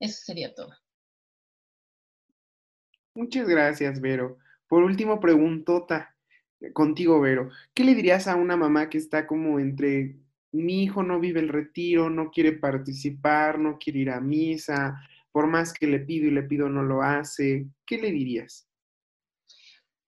[0.00, 0.72] Eso sería todo.
[3.14, 4.38] Muchas gracias, Vero.
[4.68, 6.14] Por último, preguntota
[6.72, 7.50] contigo, Vero.
[7.74, 10.16] ¿Qué le dirías a una mamá que está como entre
[10.52, 15.00] mi hijo no vive el retiro, no quiere participar, no quiere ir a misa,
[15.32, 17.66] por más que le pido y le pido no lo hace?
[17.86, 18.68] ¿Qué le dirías?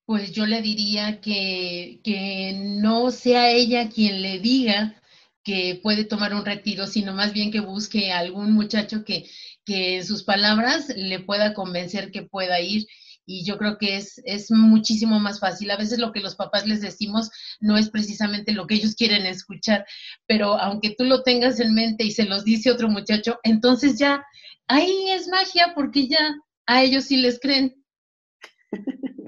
[0.05, 4.99] Pues yo le diría que, que no sea ella quien le diga
[5.43, 9.29] que puede tomar un retiro, sino más bien que busque a algún muchacho que,
[9.65, 12.85] que en sus palabras le pueda convencer que pueda ir.
[13.25, 15.69] Y yo creo que es, es muchísimo más fácil.
[15.69, 17.29] A veces lo que los papás les decimos
[17.59, 19.85] no es precisamente lo que ellos quieren escuchar,
[20.25, 24.23] pero aunque tú lo tengas en mente y se los dice otro muchacho, entonces ya
[24.67, 26.35] ahí es magia porque ya
[26.65, 27.75] a ellos sí les creen.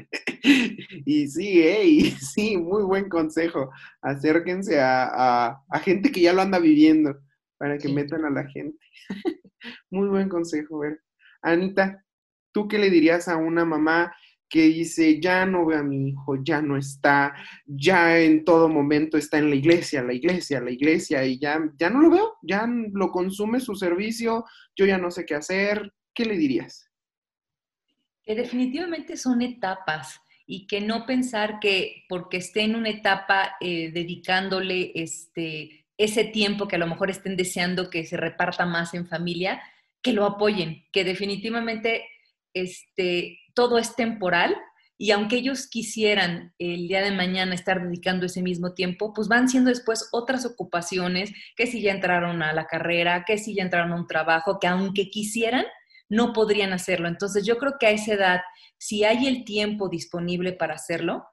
[1.05, 1.85] y sí, ¿eh?
[1.85, 3.71] y sí, muy buen consejo.
[4.01, 7.17] Acérquense a, a, a, gente que ya lo anda viviendo
[7.57, 7.93] para que sí.
[7.93, 8.77] metan a la gente.
[9.89, 11.01] muy buen consejo, ver.
[11.41, 12.03] Anita,
[12.51, 14.13] ¿tú qué le dirías a una mamá
[14.51, 17.33] que dice, ya no veo a mi hijo, ya no está,
[17.65, 21.89] ya en todo momento está en la iglesia, la iglesia, la iglesia, y ya, ya
[21.89, 24.43] no lo veo, ya lo consume su servicio,
[24.75, 25.93] yo ya no sé qué hacer?
[26.13, 26.90] ¿Qué le dirías?
[28.23, 33.91] Que definitivamente son etapas y que no pensar que porque esté en una etapa eh,
[33.91, 39.07] dedicándole este, ese tiempo que a lo mejor estén deseando que se reparta más en
[39.07, 39.61] familia,
[40.01, 42.05] que lo apoyen, que definitivamente
[42.53, 44.55] este, todo es temporal
[45.01, 49.49] y aunque ellos quisieran el día de mañana estar dedicando ese mismo tiempo, pues van
[49.49, 53.93] siendo después otras ocupaciones, que si ya entraron a la carrera, que si ya entraron
[53.93, 55.65] a un trabajo, que aunque quisieran,
[56.11, 57.07] no podrían hacerlo.
[57.07, 58.41] Entonces yo creo que a esa edad,
[58.77, 61.25] si hay el tiempo disponible para hacerlo,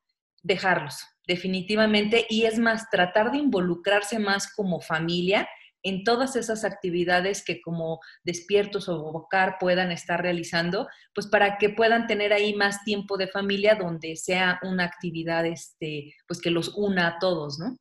[0.43, 2.27] dejarlos, definitivamente.
[2.31, 5.49] Y es más, tratar de involucrarse más como familia
[5.83, 11.71] en todas esas actividades que como despiertos o vocar puedan estar realizando, pues para que
[11.71, 16.77] puedan tener ahí más tiempo de familia donde sea una actividad este, pues que los
[16.77, 17.77] una a todos, ¿no?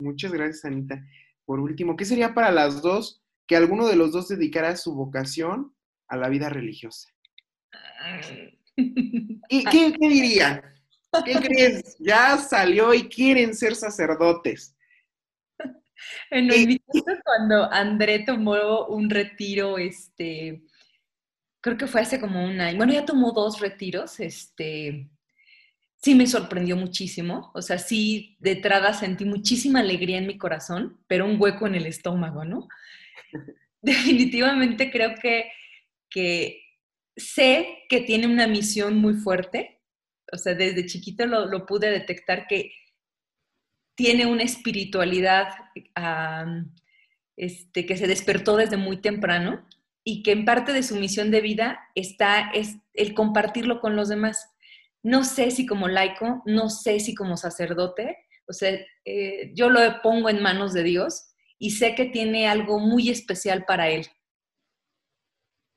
[0.00, 1.02] Muchas gracias, Anita.
[1.44, 5.74] Por último, ¿qué sería para las dos que alguno de los dos dedicara su vocación
[6.08, 7.08] a la vida religiosa?
[8.76, 10.62] ¿Y qué, qué dirían?
[11.24, 11.96] ¿Qué crees?
[11.98, 14.74] Ya salió y quieren ser sacerdotes.
[16.30, 20.62] En mi caso, cuando André tomó un retiro, este,
[21.60, 25.08] creo que fue hace como un año, bueno, ya tomó dos retiros, este,
[25.96, 30.98] sí me sorprendió muchísimo, o sea, sí de entrada sentí muchísima alegría en mi corazón,
[31.06, 32.68] pero un hueco en el estómago, ¿no?
[33.82, 35.50] Definitivamente creo que,
[36.08, 36.62] que
[37.16, 39.80] sé que tiene una misión muy fuerte,
[40.32, 42.72] o sea, desde chiquito lo, lo pude detectar que
[43.94, 45.48] tiene una espiritualidad
[47.36, 49.66] este, que se despertó desde muy temprano
[50.04, 54.08] y que en parte de su misión de vida está es el compartirlo con los
[54.08, 54.48] demás.
[55.02, 59.80] No sé si como laico, no sé si como sacerdote, o sea, eh, yo lo
[60.02, 61.31] pongo en manos de Dios
[61.62, 64.08] y sé que tiene algo muy especial para él.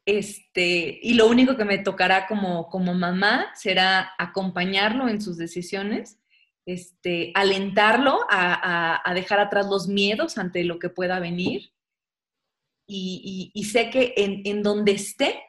[0.07, 6.19] Este, y lo único que me tocará como, como mamá será acompañarlo en sus decisiones
[6.65, 11.71] este, alentarlo a, dejar atrás los miedos ante lo que pueda venir.
[12.87, 15.39] Y, sé que en, donde esté,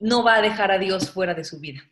[0.00, 1.82] no va a dejar a Dios fuera de su vida.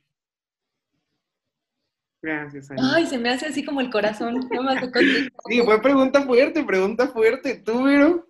[2.22, 2.68] Gracias.
[2.78, 4.42] Ay, se me hace así como el corazón.
[5.48, 7.54] sí, fue pregunta fuerte, pregunta fuerte.
[7.56, 8.26] ¿Tú, Vero?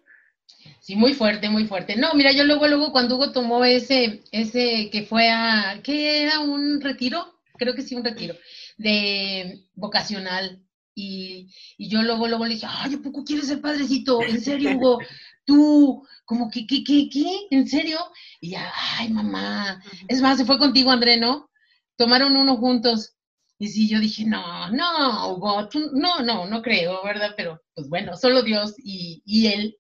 [0.81, 1.97] Sí, muy fuerte, muy fuerte.
[1.97, 6.41] No, mira, yo luego, luego cuando Hugo tomó ese, ese que fue a, ¿qué era?
[6.41, 7.41] ¿Un retiro?
[7.59, 8.35] Creo que sí, un retiro
[8.79, 10.63] de vocacional.
[10.95, 14.23] Y, yo luego, luego le dije, ay, ¿a poco quieres ser padrecito?
[14.23, 14.99] ¿En serio, Hugo?
[15.45, 17.47] Tú, como que, ¿qué, qué, qué?
[17.51, 17.99] ¿En serio?
[18.41, 19.83] Y ya, ay, mamá.
[20.09, 21.51] Es más, se fue contigo, André, ¿no?
[21.97, 23.15] Tomaron uno juntos.
[23.63, 27.35] Y sí, yo dije, no, no, Hugo, no, no, no creo, ¿verdad?
[27.37, 29.77] Pero, pues bueno, solo Dios y, y él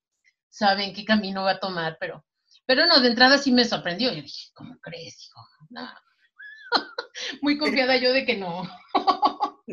[0.51, 2.23] saben qué camino va a tomar, pero,
[2.67, 4.13] pero no, de entrada sí me sorprendió.
[4.13, 5.41] Yo dije, ¿cómo crees, hijo?
[5.71, 5.89] No,
[7.41, 8.69] muy confiada yo de que no.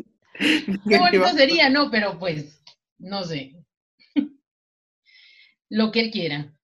[0.88, 1.90] Qué bonito sería, ¿no?
[1.90, 2.64] Pero pues,
[2.96, 3.62] no sé.
[5.68, 6.57] Lo que él quiera.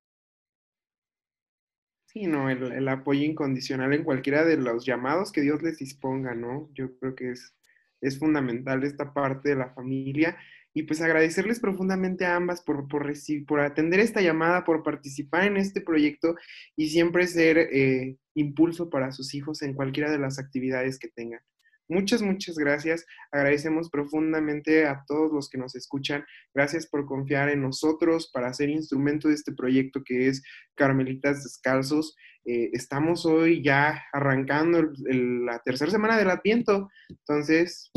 [2.15, 6.71] Sí, no, el, apoyo incondicional en cualquiera de los llamados que Dios les disponga, ¿no?
[6.73, 7.57] Yo creo que es,
[8.01, 10.37] es fundamental esta parte de la familia
[10.73, 15.45] y pues agradecerles profundamente a ambas por, por, recibir, por atender esta llamada, por participar
[15.45, 16.37] en este proyecto
[16.77, 21.41] y siempre ser eh, impulso para sus hijos en cualquiera de las actividades que tengan.
[21.89, 23.05] Muchas, muchas gracias.
[23.31, 26.25] Agradecemos profundamente a todos los que nos escuchan.
[26.55, 30.43] Gracias por confiar en nosotros para ser instrumento de este proyecto que es
[30.75, 32.17] Carmelitas Descalzos.
[32.47, 36.89] Eh, estamos hoy ya arrancando la tercera semana del Adviento.
[37.09, 37.91] Entonces,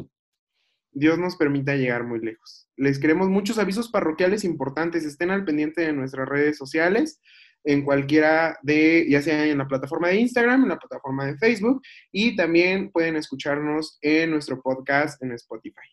[0.92, 2.70] Dios nos permita llegar muy lejos.
[2.76, 5.06] Les queremos muchos avisos parroquiales importantes.
[5.06, 7.22] Estén al pendiente de nuestras redes sociales,
[7.64, 11.82] en cualquiera de, ya sea en la plataforma de Instagram, en la plataforma de Facebook,
[12.12, 15.88] y también pueden escucharnos en nuestro podcast en Spotify.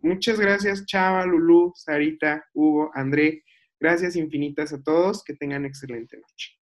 [0.00, 3.44] Muchas gracias, Chava, Lulú, Sarita, Hugo, André.
[3.78, 5.22] Gracias infinitas a todos.
[5.22, 6.58] Que tengan excelente noche.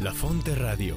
[0.00, 0.96] La Fonte Radio,